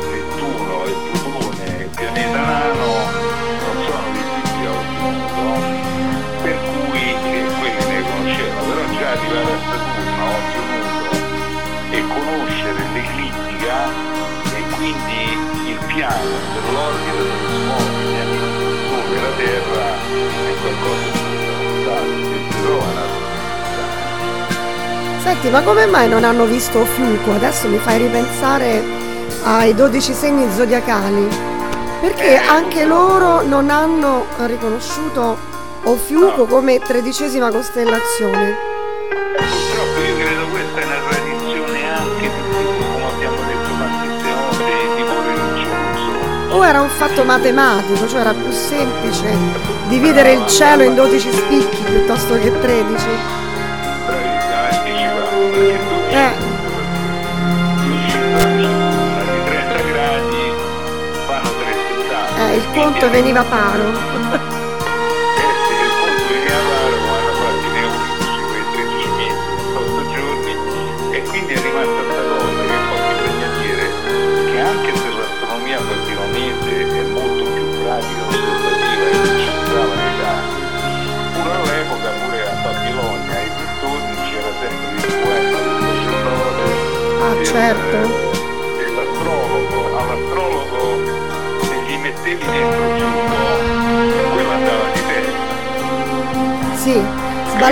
Nettuno 0.09 0.85
e 0.85 0.93
Plutone, 1.09 1.83
il 1.83 1.89
pianeta 1.95 2.39
nano, 2.39 2.91
non 3.65 3.75
sono 3.85 4.07
visibili 4.13 4.65
a 4.65 4.71
occhio 4.71 5.09
nudo, 5.09 5.47
per 6.43 6.57
cui 6.69 7.03
eh, 7.09 7.45
quelli 7.59 7.83
ne 7.87 8.01
conoscevano, 8.03 8.61
però 8.69 8.83
già 8.97 9.09
arrivare 9.11 9.51
a 9.51 9.59
Saturno 9.69 10.23
a 10.23 10.29
occhio 10.29 10.59
e 11.91 12.03
conoscere 12.07 12.81
l'eclittica 12.93 13.89
e 14.55 14.61
quindi 14.75 15.71
il 15.71 15.79
piano 15.87 16.37
dell'orbita 16.53 17.17
dove 17.17 17.33
si 17.49 17.57
muove 17.65 17.89
gli 18.03 18.19
anni 18.19 18.37
del 18.37 18.77
Sole 18.87 19.15
e 19.15 19.21
la 19.21 19.33
Terra 19.37 19.85
è 20.45 20.61
qualcosa 20.61 21.08
Senti, 25.29 25.49
ma 25.51 25.61
come 25.61 25.85
mai 25.85 26.09
non 26.09 26.23
hanno 26.23 26.45
visto 26.45 26.83
Fiuco? 26.83 27.33
Adesso 27.33 27.67
mi 27.67 27.77
fai 27.77 27.99
ripensare 27.99 28.83
ai 29.43 29.75
12 29.75 30.11
segni 30.11 30.51
zodiacali. 30.51 31.27
Perché 32.01 32.35
anche 32.35 32.83
loro 32.83 33.43
non 33.43 33.69
hanno 33.69 34.25
riconosciuto 34.45 35.37
Ofiuco 35.83 36.45
come 36.45 36.79
tredicesima 36.79 37.51
costellazione? 37.51 38.57
Purtroppo 39.37 40.01
io 40.01 40.15
credo 40.17 40.47
questa 40.47 40.79
è 40.79 40.85
una 40.85 40.99
tradizione 41.07 41.91
anche 41.91 42.21
di 42.21 42.77
come 42.91 43.05
abbiamo 43.05 43.37
detto 43.45 43.69
volte 43.77 44.63
di 44.65 44.95
tipo 44.95 45.13
religioso. 45.21 46.55
O 46.55 46.65
era 46.65 46.81
un 46.81 46.89
fatto 46.89 47.23
matematico, 47.23 48.07
cioè 48.07 48.21
era 48.21 48.33
più 48.33 48.51
semplice 48.51 49.27
dividere 49.89 50.31
il 50.31 50.47
cielo 50.47 50.81
in 50.81 50.95
12 50.95 51.31
spicchi 51.31 51.83
piuttosto 51.83 52.33
che 52.39 52.51
13? 52.59 53.47
Eh, 56.11 56.33
12 57.85 58.17
30 59.45 59.81
gradi 59.91 60.53
fanno 61.25 61.49
3,70. 61.49 62.51
eh, 62.51 62.55
il 62.55 62.67
conto 62.73 63.09
veniva 63.09 63.43
paro. 63.43 64.57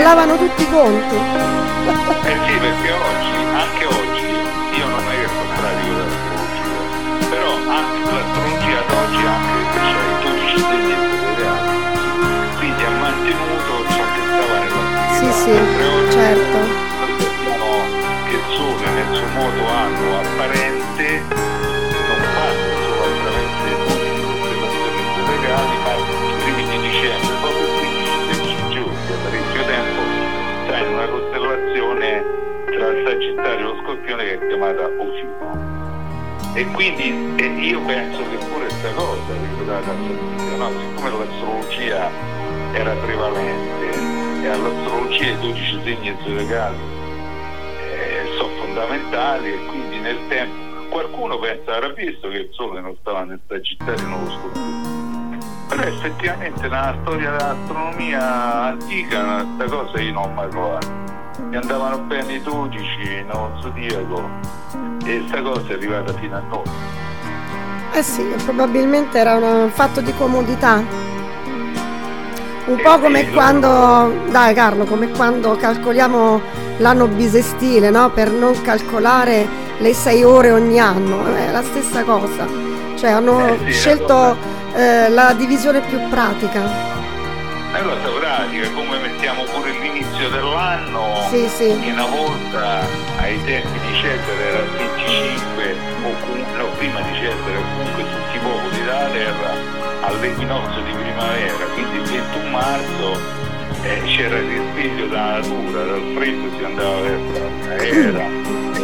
sballavano 0.07 0.37
tutti 0.37 0.61
i 0.61 0.69
conti. 0.69 1.15
Eh 1.15 2.37
sì, 2.47 2.57
perché 2.59 2.91
oggi, 2.91 3.35
anche 3.51 3.85
oggi, 3.85 4.23
io 4.79 4.87
non 4.87 5.03
è 5.03 5.19
che 5.19 5.27
sono 5.27 5.51
pratico 5.57 5.93
dell'astrologia, 5.99 7.27
però 7.29 7.51
anche 7.67 8.11
l'astrologia 8.11 8.79
ad 8.79 8.91
oggi 8.95 9.23
anche 9.27 9.59
c'è 9.75 9.99
i 10.07 10.23
12 10.23 10.59
segni 10.63 10.95
zodiacali, 11.19 11.75
quindi 12.57 12.83
ha 12.83 12.89
mantenuto 12.89 13.71
ciò 13.89 14.03
che 14.13 14.21
stava 14.31 14.55
nell'antichità. 14.63 15.19
Sì, 15.19 15.27
sì, 15.43 15.55
certo. 16.11 16.66
Una 31.57 31.65
costellazione 31.67 32.23
tra 32.65 32.87
il 32.87 33.07
Sagittario 33.07 33.57
e 33.57 33.61
lo 33.61 33.81
Scorpione 33.83 34.23
che 34.23 34.33
è 34.33 34.47
chiamata 34.47 34.85
Ofiuco. 34.85 35.75
E 36.53 36.65
quindi 36.71 37.35
e 37.37 37.45
io 37.45 37.81
penso 37.81 38.21
che 38.29 38.37
pure 38.37 38.65
questa 38.65 38.91
cosa 38.93 39.33
ricordata 39.41 39.91
no? 39.93 40.71
siccome 40.79 41.09
l'astrologia 41.09 42.09
era 42.73 42.93
prevalente 42.93 44.43
e 44.43 44.47
all'astrologia 44.47 45.31
i 45.31 45.39
12 45.39 45.81
segni 45.83 46.17
zodiacali 46.23 46.77
eh, 47.79 48.37
sono 48.37 48.49
fondamentali 48.61 49.53
e 49.53 49.65
quindi 49.65 49.99
nel 49.99 50.17
tempo 50.29 50.87
qualcuno 50.89 51.37
pensa 51.37 51.75
avrà 51.75 51.89
visto 51.89 52.29
che 52.29 52.37
il 52.37 52.49
sole 52.51 52.81
non 52.81 52.95
stava 53.01 53.23
nel 53.23 53.39
Sagittario 53.47 53.93
e 53.93 54.07
nello 54.07 54.31
Scorpione 54.31 55.37
però 55.69 55.81
effettivamente 55.83 56.61
nella 56.61 56.97
storia 57.01 57.31
dell'astronomia 57.31 58.63
antica 58.63 59.45
questa 59.57 59.75
cosa 59.75 60.01
io 60.01 60.13
non 60.13 60.23
ho 60.23 60.33
mai 60.33 60.47
provato 60.47 61.06
mi 61.49 61.55
andavano 61.55 61.99
bene 61.99 62.33
i 62.33 62.41
12 62.41 63.25
nello 63.25 63.57
zodiaco 63.61 64.29
e 65.05 65.19
questa 65.19 65.41
cosa 65.41 65.69
è 65.69 65.73
arrivata 65.73 66.13
fino 66.13 66.35
a 66.35 66.41
noi 66.49 66.63
Eh 67.93 68.03
sì, 68.03 68.21
probabilmente 68.43 69.17
era 69.17 69.35
un 69.35 69.69
fatto 69.71 70.01
di 70.01 70.13
comodità. 70.13 70.83
Un 72.65 72.81
po' 72.83 72.99
come 72.99 73.31
quando, 73.31 74.13
dai 74.29 74.53
Carlo, 74.53 74.83
come 74.83 75.09
quando 75.09 75.55
calcoliamo 75.55 76.41
l'anno 76.77 77.07
bisestile, 77.07 77.89
no? 77.89 78.09
Per 78.11 78.29
non 78.29 78.61
calcolare 78.61 79.47
le 79.79 79.93
sei 79.93 80.23
ore 80.23 80.51
ogni 80.51 80.79
anno, 80.79 81.33
è 81.33 81.49
la 81.49 81.63
stessa 81.63 82.03
cosa. 82.03 82.45
Cioè 82.95 83.11
hanno 83.11 83.47
Eh 83.47 83.57
sì, 83.65 83.71
scelto 83.71 84.35
eh, 84.75 85.09
la 85.09 85.33
divisione 85.33 85.79
più 85.79 85.97
pratica. 86.09 86.96
Cosa 87.83 88.09
pratica 88.19 88.71
come 88.71 88.97
mettiamo 88.99 89.43
pure 89.43 89.71
l'inizio 89.71 90.29
dell'anno 90.29 91.27
Sì, 91.29 91.47
sì. 91.47 91.79
che 91.79 91.91
una 91.91 92.05
volta 92.05 92.79
ai 93.19 93.41
tempi 93.43 93.79
di 93.79 93.93
Cesare 93.95 94.43
era 94.49 94.59
il 94.59 94.69
25 94.77 95.75
o 96.03 96.11
comunque 96.25 96.57
no, 96.57 96.67
prima 96.77 97.01
di 97.01 97.13
Cesare 97.13 97.59
comunque 97.75 98.03
tutti 98.03 98.35
i 98.35 98.39
popoli 98.39 98.77
della 98.83 99.07
terra 99.11 99.53
all'equinozio 100.07 100.81
di 100.83 100.91
primavera, 100.91 101.65
quindi 101.73 101.95
il 101.97 102.03
21 102.03 102.49
marzo 102.49 103.19
eh, 103.83 104.01
c'era 104.05 104.37
il 104.37 104.47
risveglio 104.47 105.07
dalla 105.07 105.37
natura, 105.39 105.83
dal 105.83 106.11
freddo 106.15 106.57
si 106.57 106.63
andava 106.63 106.99
verso 107.01 107.31
la 107.43 107.75
primavera, 107.75 108.27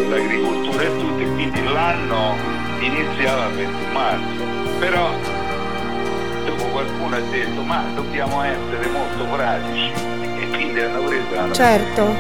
l'agricoltura 0.10 0.84
e 0.84 0.97
tutto, 0.97 1.19
e 1.21 1.25
quindi 1.34 1.63
l'anno 1.63 2.36
iniziava 2.79 3.45
il 3.47 3.53
21 3.53 3.91
marzo. 3.91 4.79
Però 4.79 5.10
qualcuno 6.69 7.15
ha 7.15 7.19
detto 7.19 7.62
ma 7.62 7.84
dobbiamo 7.95 8.41
essere 8.43 8.88
molto 8.88 9.26
pratici 9.26 9.91
e 10.39 10.47
quindi 10.49 10.80
hanno 10.80 11.02
preso 11.04 11.34
la 11.34 11.52
certo. 11.52 12.15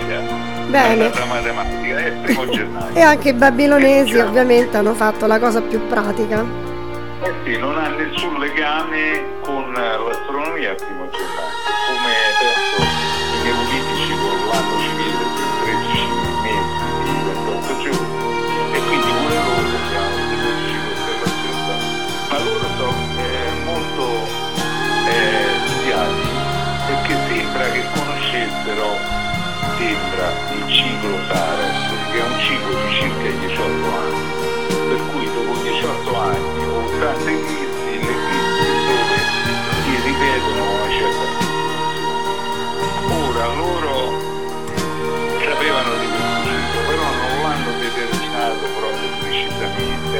Bene. 0.67 1.11
La 1.13 1.25
matematica 1.25 1.97
è 1.97 2.05
il 2.07 2.13
primo 2.23 2.47
gennaio. 2.49 2.95
e 2.95 3.01
anche 3.01 3.29
i 3.29 3.33
babilonesi 3.33 4.17
ovviamente 4.17 4.77
hanno 4.77 4.93
fatto 4.93 5.27
la 5.27 5.39
cosa 5.39 5.61
più 5.61 5.85
pratica. 5.87 6.43
Eh 7.23 7.33
sì, 7.45 7.57
non 7.57 7.77
ha 7.77 7.89
nessun 7.89 8.37
legame 8.39 9.39
con 9.41 9.71
l'astronomia 9.71 10.71
il 10.71 10.75
primo 10.75 11.09
gennaio, 11.09 11.51
come 11.87 12.13
penso 12.39 13.02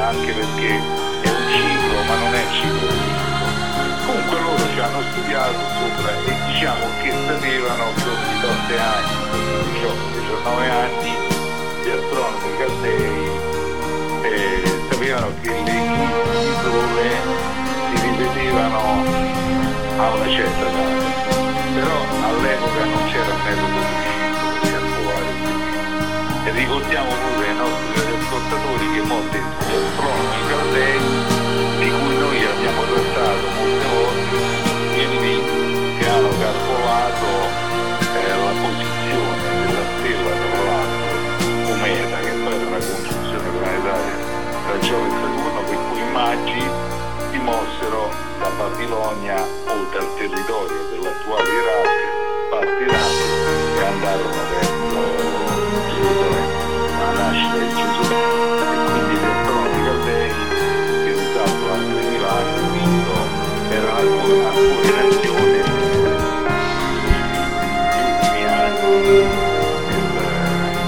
anche 0.04 0.34
perché 0.34 0.68
è 1.22 1.30
un 1.30 1.46
ciclo, 1.48 2.04
ma 2.08 2.16
non 2.16 2.36
è 2.36 2.44
ciclo 2.52 2.88
fisso. 2.92 3.46
Comunque 4.06 4.39
loro 4.39 4.63
ci 4.74 4.80
hanno 4.80 5.02
studiato 5.12 5.60
sopra 5.80 6.12
e 6.12 6.34
diciamo 6.52 6.86
che 7.02 7.12
sapevano 7.26 7.84
che 7.96 8.10
ogni 8.12 8.44
8 8.44 8.74
anni, 8.84 9.16
18-19 9.80 10.70
anni, 10.70 11.13
gli 11.84 11.89
astronomi 11.89 12.58
caldei 12.58 13.52
eh, 14.24 14.63
sapevano 14.92 15.32
che 15.42 15.50
le 15.50 15.72
eclissi 15.72 16.36
di 16.39 16.54
sole 16.63 17.08
si 17.88 18.02
ripetevano 18.04 18.80
a 19.98 20.13
una 20.16 20.30
certa 20.30 20.63
data, 20.63 21.36
però 21.74 21.98
all'epoca 22.28 22.84
non 22.84 23.04
c'era 23.08 23.34
un 23.34 23.42
metodo 23.44 23.80
preciso 23.88 24.46
per 24.60 24.72
calcolare 24.72 25.32
E 26.44 26.52
ricordiamo 26.52 27.10
pure 27.10 27.48
ai 27.48 27.56
nostri 27.56 28.03
ascoltatori 28.34 28.91
che 28.93 29.02
molti 29.02 29.38
astronomi 29.38 30.41
caldei, 30.50 31.00
di 31.78 31.89
cui 31.89 32.17
noi 32.17 32.46
abbiamo 32.46 32.82
trattato 32.82 33.46
molte 33.62 33.86
volte, 33.93 34.38
quelli 34.96 35.36
che 36.00 36.10
hanno 36.10 36.30
calcolato 36.41 37.30
eh, 38.10 38.34
la 38.34 38.54
posizione 38.58 39.43
della 39.65 39.86
stella 39.93 40.34
tra 40.34 40.63
l'altro, 40.65 41.13
cometa, 41.67 42.17
che 42.26 42.32
poi 42.41 42.54
era 42.54 42.65
una 42.65 42.82
congiunzione 42.82 43.50
planetaria 43.54 44.17
tra 44.65 44.80
Giove 44.80 45.08
e 45.08 45.12
Saturno, 45.12 45.62
per 45.69 45.78
cui 45.89 46.00
i 46.00 46.12
magi 46.12 46.63
si 47.30 47.38
mossero 47.38 48.10
da 48.39 48.50
Babilonia 48.58 49.46
o 49.67 49.86
dal 49.93 50.10
territorio 50.17 50.82
dell'attuale 50.89 51.50
Iraq, 51.54 52.50
partiranno 52.50 53.52
e 53.78 53.86
andarono 53.86 54.41
verso 54.50 55.22
Gerusalemme, 55.93 56.62
e 57.04 58.86
quindi 58.92 59.16
gli 59.16 59.26
astronomi 59.26 59.80
caldei 59.84 60.30
che 61.04 61.12
risalto 61.12 61.63
a 61.72 61.76
3000 61.76 62.30
anni 62.30 62.62
quindi 62.70 63.02
erano 63.70 63.98
ancora, 64.00 64.48
ancora 64.50 64.88
in 64.88 64.98
azione 65.12 65.52
negli 65.52 65.98
ultimi 68.10 68.42
anni 68.46 68.94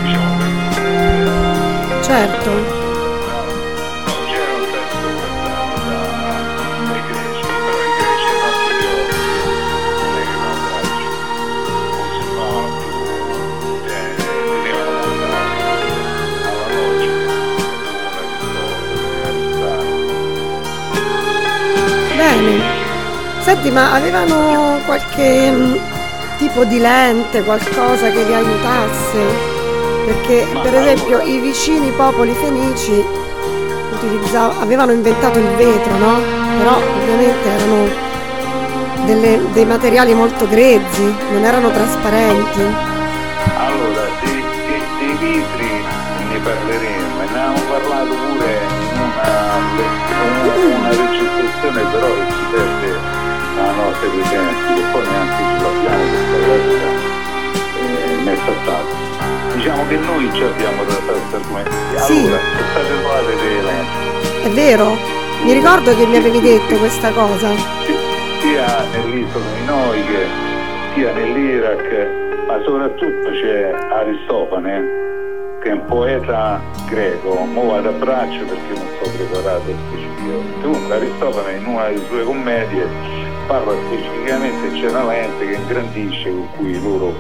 diciamo, 0.04 0.34
del 0.38 2.04
Certo. 2.04 2.75
Senti, 23.66 23.80
ma 23.82 23.94
avevano 23.96 24.80
qualche 24.86 25.50
mh, 25.50 25.80
tipo 26.38 26.66
di 26.66 26.78
lente, 26.78 27.42
qualcosa 27.44 28.12
che 28.12 28.24
li 28.24 28.32
aiutasse? 28.32 29.18
Perché, 30.06 30.46
Ma 30.54 30.60
per 30.60 30.76
esempio, 30.76 31.20
i 31.22 31.40
vicini 31.40 31.90
popoli 31.98 32.32
fenici 32.34 33.04
avevano 34.60 34.92
inventato 34.92 35.40
il 35.40 35.48
vetro, 35.56 35.98
no? 35.98 36.20
Però 36.60 36.76
ovviamente 36.78 37.50
erano 37.50 37.88
delle- 39.06 39.42
dei 39.54 39.66
materiali 39.66 40.14
molto 40.14 40.48
grezzi, 40.48 41.16
non 41.32 41.44
erano 41.44 41.72
trasparenti. 41.72 42.62
Allora, 43.58 44.06
dei, 44.22 44.44
dei- 44.68 45.18
dei 45.18 45.38
vetri 45.40 45.70
ne 46.30 46.38
parleremo 46.38 47.18
ne 47.18 47.24
abbiamo 47.28 47.60
parlato 47.68 48.14
pure 48.14 48.60
in 48.92 49.00
una, 49.00 49.56
una, 50.22 50.78
una 50.78 50.90
registrazione 50.90 51.82
però 51.92 52.08
che 52.14 52.26
si 52.30 52.46
perde 52.52 52.75
la 53.76 53.84
nostra 53.84 54.08
presenza, 54.10 54.74
che 54.74 54.82
poi 54.92 55.04
neanche 55.06 55.44
ce 55.44 55.64
l'abbiamo 55.64 56.04
questa 56.10 56.38
volta 56.48 56.94
eh, 57.76 58.52
a 58.52 58.66
tasto. 58.66 59.04
Diciamo 59.56 59.88
che 59.88 59.96
noi 59.98 60.32
già 60.34 60.46
abbiamo 60.46 60.84
trattato 60.84 61.20
questo 61.20 61.36
argomento. 61.38 61.72
Sì. 62.06 62.18
Allora, 62.18 62.40
sono 62.40 62.68
state 62.72 62.88
trovate 63.02 63.36
delle 63.36 63.62
lenti, 63.62 64.44
È 64.44 64.50
vero? 64.50 64.98
Mi 65.44 65.54
ricordo 65.54 65.96
che 65.96 66.06
mi 66.06 66.18
avevi 66.18 66.42
detto 66.42 66.76
questa 66.76 67.12
cosa. 67.12 67.50
sia 68.42 68.84
nell'isola 68.92 69.46
minoiche, 69.60 70.28
sia 70.94 71.14
nell'Iraq, 71.14 72.08
ma 72.48 72.62
soprattutto 72.64 73.30
c'è 73.32 73.74
Aristofane 73.92 75.04
che 75.62 75.72
è 75.72 75.74
un 75.74 75.86
poeta 75.86 76.62
greco, 76.88 77.34
mo 77.46 77.66
vado 77.72 77.90
a 77.90 77.92
braccio 77.92 78.46
perché 78.46 78.74
non 78.78 78.88
sto 79.02 79.10
preparato 79.18 79.64
specificamente. 79.64 80.62
Comunque 80.62 80.96
Aristofane 80.96 81.58
in 81.58 81.66
una 81.66 81.88
delle 81.88 82.06
sue 82.08 82.24
commedie 82.24 82.88
parla 83.48 83.74
specificamente 83.74 84.80
c'è 84.80 84.90
una 84.90 85.06
lente 85.06 85.46
che 85.48 85.54
ingrandisce 85.56 86.30
con 86.30 86.48
cui 86.58 86.82
loro 86.82 87.14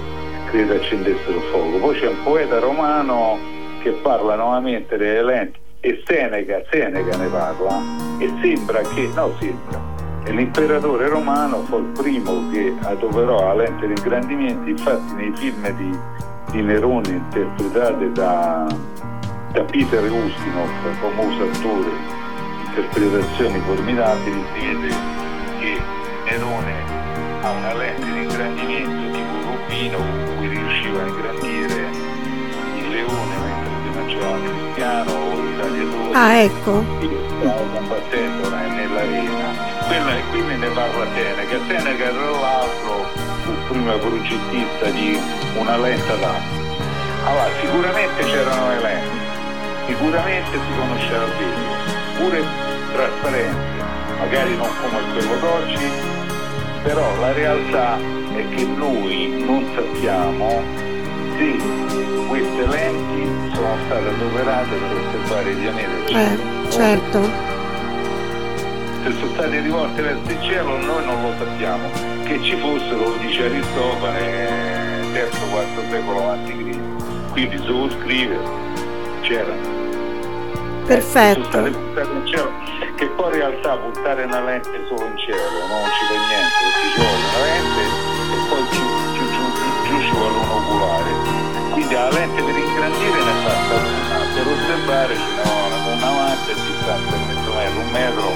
credo 0.49 0.73
accendessero 0.75 1.39
fuoco. 1.51 1.77
Poi 1.77 1.99
c'è 1.99 2.07
un 2.07 2.23
poeta 2.23 2.59
romano 2.59 3.37
che 3.81 3.91
parla 3.91 4.35
nuovamente 4.35 4.97
delle 4.97 5.23
lenti 5.23 5.59
e 5.81 6.03
Seneca, 6.05 6.63
Seneca 6.71 7.15
ne 7.17 7.27
parla 7.27 7.79
e 8.17 8.31
sembra 8.41 8.81
che, 8.81 9.09
no 9.13 9.33
sembra, 9.39 9.79
l'imperatore 10.25 11.07
romano 11.07 11.57
fu 11.65 11.77
il 11.77 11.91
primo 11.93 12.49
che 12.49 12.73
adoperò 12.81 13.47
la 13.47 13.53
lente 13.53 13.85
di 13.85 13.93
ingrandimento, 13.95 14.69
infatti 14.69 15.13
nei 15.13 15.31
film 15.35 15.69
di, 15.75 15.97
di 16.51 16.61
Nerone 16.63 17.09
interpretate 17.09 18.11
da, 18.13 18.65
da 19.51 19.61
Peter 19.61 20.03
Ustinov, 20.03 20.69
famoso 20.99 21.43
attore, 21.43 21.91
interpretazioni 22.65 23.59
formidabili, 23.59 24.43
si 24.53 24.65
vede 24.65 24.87
che 25.59 25.94
Nerone 26.25 26.73
ha 27.41 27.49
una 27.51 27.73
lente 27.73 28.03
di 28.11 28.21
ingrandimento 28.23 29.11
tipo 29.17 29.35
Rubino 29.45 29.97
con 29.97 30.35
cui 30.37 30.47
riusciva 30.47 31.01
a 31.03 31.07
ingrandire 31.07 31.89
il 32.77 32.89
leone 32.89 33.35
mentre 33.37 33.71
si 33.83 33.97
mangiava 33.97 34.35
il 34.37 34.71
piano 34.73 35.11
o 35.11 35.33
i 35.39 35.53
gladiatori 35.55 36.13
Ah, 36.13 36.35
ecco. 36.37 36.83
stava 37.39 37.61
combattendo 37.73 38.49
nell'arena. 38.49 39.53
Quella, 39.87 40.13
quindi 40.31 40.55
ne 40.55 40.67
parla 40.69 41.05
Seneca. 41.13 41.57
Seneca 41.67 42.09
tra 42.09 42.29
l'altro 42.39 43.05
fu 43.43 43.51
prima 43.67 43.91
progettista 43.93 44.89
di 44.91 45.19
una 45.57 45.77
lenta 45.77 46.15
d'acqua. 46.15 46.63
Allora, 47.25 47.47
sicuramente 47.59 48.23
c'erano 48.23 48.69
le 48.69 48.79
lenti, 48.81 49.17
sicuramente 49.87 50.51
si 50.51 50.77
conosceva 50.77 51.23
il 51.25 51.31
vetro, 51.37 51.73
pure 52.17 52.43
trasparente, 52.93 53.83
magari 54.19 54.55
non 54.55 54.69
come 54.81 54.99
quello 55.11 55.35
d'oggi, 55.39 55.89
però 56.85 57.19
la 57.19 57.31
realtà 57.33 57.97
è 57.97 58.47
che 58.49 58.63
noi 58.63 59.43
non 59.43 59.65
sappiamo 59.73 60.61
se 61.35 61.57
queste 62.27 62.67
lenti 62.67 63.55
sono 63.55 63.75
state 63.85 64.07
adoperate 64.07 64.69
per 64.69 64.97
osservare 64.97 65.51
i 65.51 65.55
pianeti. 65.55 66.13
Eh, 66.13 66.69
certo. 66.69 67.23
se 69.03 69.11
sono 69.19 69.33
state 69.33 69.59
rivolte 69.61 70.01
verso 70.03 70.29
il 70.29 70.41
cielo 70.43 70.77
noi 70.77 71.05
non 71.05 71.21
lo 71.23 71.33
sappiamo. 71.39 71.89
Che 72.23 72.39
ci 72.43 72.55
fossero, 72.57 73.15
dice 73.19 73.45
Aristofane, 73.45 75.11
terzo, 75.11 75.45
quarto 75.51 75.81
secolo 75.89 76.29
a.C. 76.29 77.31
Quindi 77.31 77.65
lo 77.65 77.89
scrive, 77.89 78.37
c'era. 79.21 79.74
Perfetto. 80.85 81.63
Che 82.95 83.07
poi 83.07 83.33
in 83.33 83.39
realtà 83.39 83.75
puntare 83.75 84.23
una 84.23 84.41
lente 84.41 84.85
solo 84.87 85.05
in 85.05 85.17
cielo 85.17 85.41
non 85.67 85.83
ci 85.91 86.05
fa 86.05 86.15
niente, 86.15 86.61
perché 86.61 86.85
ci 86.93 86.99
vuole 87.01 87.19
una 87.25 87.41
lente 87.43 87.81
e 88.31 88.37
poi 88.47 88.63
giù, 88.71 88.85
giù, 89.15 89.25
giù, 89.35 89.43
giù 89.83 89.95
ci 89.99 90.11
vuole 90.15 90.37
un 90.37 90.49
oculare. 90.49 91.11
Quindi 91.73 91.93
la 91.93 92.09
lente 92.09 92.41
per 92.41 92.55
ingrandire 92.55 93.19
ne 93.19 93.33
fa 93.43 93.53
una, 93.75 94.17
per 94.31 94.45
osservare 94.47 95.13
ci 95.15 95.29
vuole 95.43 95.75
un 95.75 96.03
avanti 96.03 96.51
a 96.51 96.55
distanza 96.55 97.13
di 97.15 97.25
metro, 97.27 97.51
un 97.51 97.89
metro, 97.91 98.27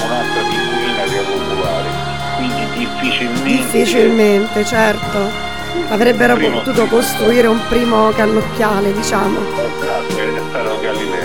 un'altra 0.00 0.42
piccolina 0.48 1.02
che 1.02 1.18
è 1.18 1.24
l'oculare. 1.26 1.90
Quindi 2.36 2.62
difficilmente. 2.78 3.42
Difficilmente, 3.42 4.64
certo. 4.64 5.44
Avrebbero 5.88 6.36
potuto 6.36 6.86
costruire 6.86 7.48
un 7.48 7.60
primo 7.68 8.10
cannocchiale, 8.10 8.92
diciamo. 8.94 9.38
Esatto, 9.42 10.16
è 10.16 10.40
stato 10.48 10.80
Galileo. 10.80 11.15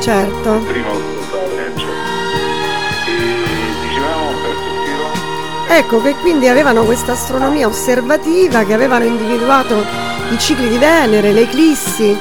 Certo. 0.00 0.58
Primo 0.60 0.92
legge. 1.54 1.84
E 3.04 3.86
dicevamo 3.86 4.30
per 4.40 5.76
Ecco 5.76 6.00
che 6.00 6.14
quindi 6.14 6.48
avevano 6.48 6.84
questa 6.84 7.12
astronomia 7.12 7.66
osservativa, 7.66 8.64
che 8.64 8.72
avevano 8.72 9.04
individuato 9.04 9.84
i 10.30 10.38
cicli 10.38 10.68
di 10.68 10.78
Venere, 10.78 11.32
le 11.32 11.42
eclissi. 11.42 12.16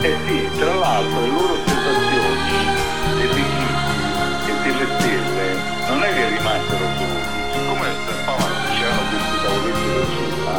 Eh 0.00 0.16
sì, 0.26 0.48
tra 0.58 0.74
l'altro 0.74 1.20
le 1.20 1.28
loro 1.28 1.52
osservazioni 1.52 2.64
delle 3.04 3.24
eclissi 3.24 4.48
e 4.48 4.52
delle 4.62 4.86
stelle 4.98 5.60
non 5.88 6.02
è 6.02 6.14
che 6.14 6.28
rimasero 6.28 6.84
solo 6.96 7.16
siccome 7.52 7.88
che 8.06 8.72
c'erano 8.72 9.02
questi 9.10 9.36
tavoletti 9.42 9.88
da 9.92 10.04
Cina, 10.16 10.54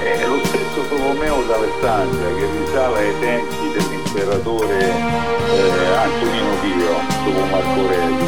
è 0.00 0.26
lo 0.26 0.40
stesso 0.44 0.80
Tolomeo 0.88 1.42
d'Alessandria 1.42 2.34
che 2.36 2.46
risale 2.64 2.98
ai 3.00 3.14
tempi 3.20 3.69
dell'imperatore 4.12 4.78
eh, 4.78 5.94
Antonino 5.94 6.54
Pio 6.60 6.94
dopo 7.24 7.44
Marco 7.46 7.80
Aurelio, 7.80 8.26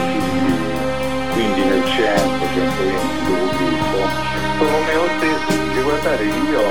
quindi 1.33 1.63
nel 1.65 1.85
100, 1.85 2.23
120 2.55 3.25
d.C. 3.27 3.59
Tolomeo 4.59 5.05
stesso 5.19 5.51
dice 5.63 5.83
guardate 5.83 6.23
io 6.23 6.63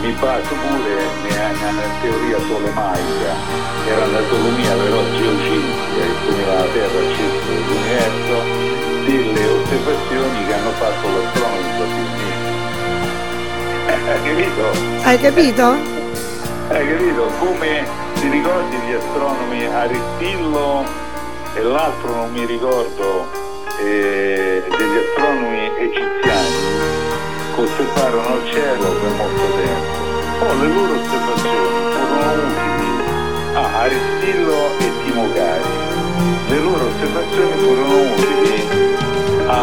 mi 0.00 0.12
baso 0.12 0.54
pure 0.54 0.94
nella 1.28 1.88
teoria 2.00 2.38
tolemaica, 2.38 3.32
che 3.84 3.90
era 3.90 4.06
l'anatomia 4.06 4.74
però 4.74 5.02
geocentrica 5.12 5.94
che 5.94 6.14
poneva 6.24 6.54
la 6.54 6.68
Terra 6.72 6.98
al 6.98 7.14
centro 7.16 7.50
dell'universo, 7.50 8.36
delle 9.04 9.44
osservazioni 9.48 10.46
che 10.46 10.54
hanno 10.54 10.70
fatto 10.78 11.08
l'astronomo 11.08 11.70
statunitense. 11.74 12.48
Hai 13.90 14.22
capito? 14.22 14.64
Hai 15.02 15.18
capito? 15.18 15.64
Hai 16.68 16.86
capito? 16.88 17.22
Come 17.40 18.09
ti 18.20 18.28
ricordi 18.28 18.76
gli 18.76 18.92
astronomi 18.92 19.64
Aristillo 19.64 20.84
e 21.54 21.62
l'altro 21.62 22.14
non 22.14 22.30
mi 22.32 22.44
ricordo 22.44 23.26
eh, 23.78 24.62
degli 24.68 24.96
astronomi 25.08 25.70
egiziani 25.78 26.90
osservarono 27.56 28.36
il 28.36 28.50
cielo 28.52 28.84
per 28.84 29.10
molto 29.16 29.42
tempo. 29.56 29.98
Poi 30.38 30.58
le 30.60 30.68
loro 30.68 30.92
osservazioni 30.94 31.68
furono 31.92 32.44
utili 32.44 32.88
a 33.54 33.80
Aristillo 33.80 34.58
e 34.78 34.92
Timocari. 35.04 35.72
Le 36.48 36.58
loro 36.58 36.84
osservazioni 36.86 37.52
furono 37.58 37.96
utili 38.00 38.68
a, 39.46 39.58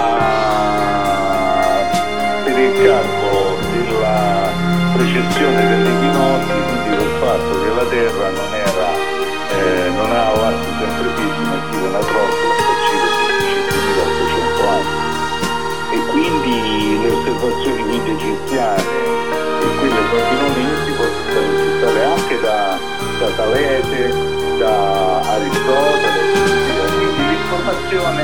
per 2.43 2.57
il 2.57 2.73
calcolo 2.83 3.57
della 3.71 4.49
precessione 4.93 5.67
degli 5.69 5.87
equinozi, 5.87 6.57
quindi 6.67 6.89
del 6.89 7.11
fatto 7.19 7.61
che 7.61 7.66
Terra 7.97 8.29
non 8.29 8.53
era 8.53 8.89
eh, 9.57 9.89
non 9.89 10.11
ha 10.11 10.27
avanti 10.27 10.69
sempre 10.77 11.09
fissi, 11.17 11.41
ma 11.49 11.57
tipo 11.71 11.85
una 11.87 11.97
trottola 11.97 12.53
che 12.61 12.75
circa 12.85 13.09
25.800 14.37 14.69
anni 14.69 14.97
e 15.89 16.05
quindi 16.11 17.01
le 17.01 17.09
osservazioni 17.09 17.81
quindi 17.81 18.11
egiziane 18.11 18.83
e 18.85 19.77
quelle 19.79 20.01
babilonesi 20.13 20.91
possono 20.91 21.25
essere 21.25 21.47
risultate 21.49 22.03
anche 22.03 22.39
da, 22.39 22.77
da 23.17 23.27
Talete, 23.35 24.13
da 24.59 25.19
Aristotele, 25.33 26.21
quindi 26.93 27.21
l'informazione, 27.25 28.23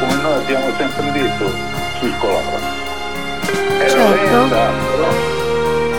come 0.00 0.14
noi 0.22 0.34
abbiamo 0.34 0.66
sempre 0.78 1.12
detto, 1.12 1.52
circolava. 2.00 2.58
Era 3.80 3.88
Certo. 3.90 4.14
lenta, 4.14 4.70
però, 4.88 5.08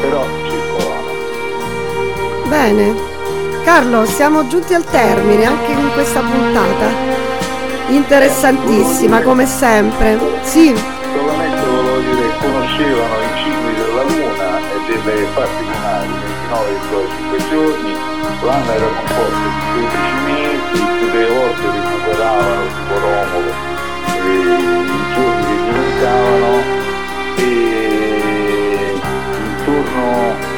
però. 0.02 0.41
Bene. 2.52 2.94
Carlo, 3.64 4.06
siamo 4.06 4.46
giunti 4.46 4.74
al 4.74 4.84
termine 4.84 5.46
anche 5.46 5.72
in 5.72 5.90
questa 5.94 6.20
puntata. 6.20 6.90
Interessantissima 7.88 9.22
come 9.22 9.46
sempre. 9.46 10.20
Sì, 10.42 10.76
solamente 11.16 11.66
volevo 11.66 12.00
dire 12.00 12.28
che 12.28 12.36
conoscevano 12.46 13.16
i 13.24 13.38
cicli 13.38 13.74
della 13.74 14.04
Luna 14.04 14.60
e 14.60 14.84
delle 14.86 15.26
fasi 15.34 15.64
lunari, 15.64 16.12
29,5 16.52 17.50
giorni, 17.50 17.96
l'anno 18.44 18.72
era 18.74 18.88
composto 19.00 19.48
di 19.48 19.80
12 19.80 20.12
mesi, 20.26 20.60
tutte 20.74 21.08
le 21.18 21.26
volte 21.28 21.66
recuperavano 21.72 22.64
tipo 22.68 22.96
Romolo 23.00 23.52
e 24.12 24.28
i 24.28 24.44
giorni 25.16 25.44
che 25.48 25.56
gli 25.56 25.72
mancavano 25.72 26.54
e 27.38 27.50
intorno 29.56 30.51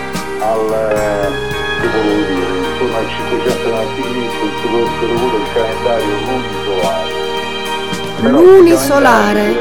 Lunisolare. 8.30 9.54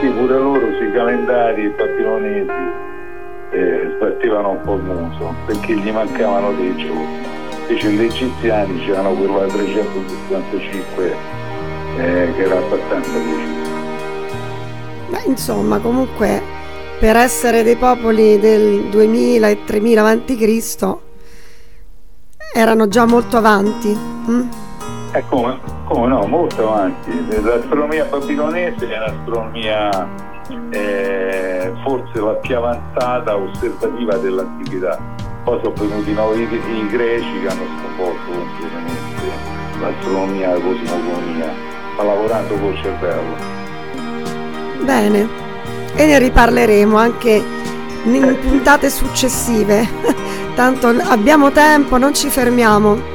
sì, 0.00 0.06
pure 0.08 0.38
loro 0.38 0.66
sui 0.76 0.92
calendari 0.92 1.68
babilonesi 1.76 2.50
eh, 3.50 3.90
sbattevano 3.96 4.50
un 4.50 4.60
po' 4.62 4.74
il 4.76 4.82
muso 4.82 5.34
perché 5.46 5.74
gli 5.74 5.90
mancavano 5.90 6.52
dei 6.52 6.76
giorni. 6.76 7.22
Invece 7.66 7.90
gli 7.90 8.02
egiziani 8.02 8.78
c'erano 8.84 9.14
quello 9.14 9.38
da 9.40 9.46
365 9.46 11.16
eh, 11.96 12.32
che 12.36 12.42
era 12.42 12.58
abbastanza 12.58 13.10
preciso. 13.10 13.72
ma 15.10 15.22
insomma, 15.26 15.78
comunque 15.78 16.42
per 17.00 17.16
essere 17.16 17.62
dei 17.62 17.76
popoli 17.76 18.38
del 18.38 18.84
2000 18.90 19.48
e 19.48 19.64
3000 19.64 20.08
a.C. 20.08 20.96
erano 22.54 22.86
già 22.88 23.04
molto 23.04 23.36
avanti. 23.36 23.96
mm? 24.30 24.40
E 25.12 25.24
come, 25.84 26.08
no, 26.08 26.26
molto 26.26 26.72
avanti. 26.72 27.42
L'astronomia 27.42 28.04
babilonese 28.04 28.88
è 28.88 28.96
un'astronomia 28.98 30.08
eh, 30.70 31.72
forse 31.82 32.20
la 32.20 32.34
più 32.34 32.56
avanzata 32.56 33.36
osservativa 33.36 34.16
dell'antichità. 34.16 34.98
Poi 35.44 35.60
sono 35.62 35.74
venuti 35.74 36.10
i 36.10 36.14
nuovi 36.14 36.42
i 36.42 36.88
greci 36.88 37.40
che 37.40 37.48
hanno 37.48 37.64
sconvolto 37.78 38.30
completamente 38.30 39.52
l'astronomia 39.80 40.50
e 40.50 40.52
la 40.54 40.60
cosmogonia, 40.60 41.52
ma 41.96 42.02
lavorando 42.02 42.54
col 42.54 42.76
cervello. 42.82 43.36
Bene, 44.82 45.28
e 45.94 46.06
ne 46.06 46.18
riparleremo 46.18 46.96
anche 46.96 47.42
in 48.04 48.38
puntate 48.40 48.90
successive. 48.90 49.86
Tanto 50.54 50.86
abbiamo 50.86 51.50
tempo, 51.50 51.98
non 51.98 52.14
ci 52.14 52.28
fermiamo. 52.28 53.12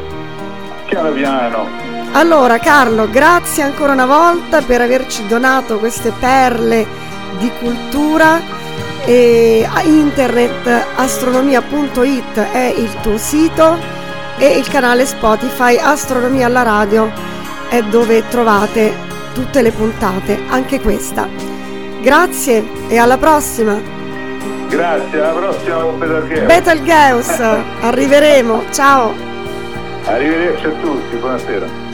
Piano 0.85 1.11
piano, 1.11 1.88
Allora 2.11 2.57
Carlo, 2.57 3.07
grazie 3.09 3.63
ancora 3.63 3.93
una 3.93 4.07
volta 4.07 4.61
per 4.61 4.81
averci 4.81 5.27
donato 5.27 5.77
queste 5.77 6.11
perle 6.19 6.85
di 7.37 7.51
cultura 7.59 8.41
e 9.05 9.67
internet 9.85 10.85
astronomia.it 10.95 12.39
è 12.51 12.73
il 12.75 12.93
tuo 13.01 13.17
sito 13.17 13.77
e 14.37 14.57
il 14.57 14.67
canale 14.67 15.05
Spotify 15.05 15.77
Astronomia 15.77 16.47
alla 16.47 16.63
radio 16.63 17.11
è 17.69 17.81
dove 17.83 18.27
trovate 18.27 18.91
tutte 19.33 19.61
le 19.61 19.71
puntate, 19.71 20.39
anche 20.47 20.81
questa. 20.81 21.27
Grazie 22.01 22.67
e 22.87 22.97
alla 22.97 23.17
prossima. 23.17 23.79
grazie, 24.67 25.21
alla 25.21 25.39
prossima 25.39 25.75
con 25.81 25.99
Betelgeuse. 25.99 26.45
Betelgeuse, 26.45 27.63
arriveremo. 27.81 28.63
Ciao. 28.71 29.13
Arrivederci 30.05 30.65
a 30.65 30.71
tutti, 30.81 31.15
buonasera. 31.17 31.88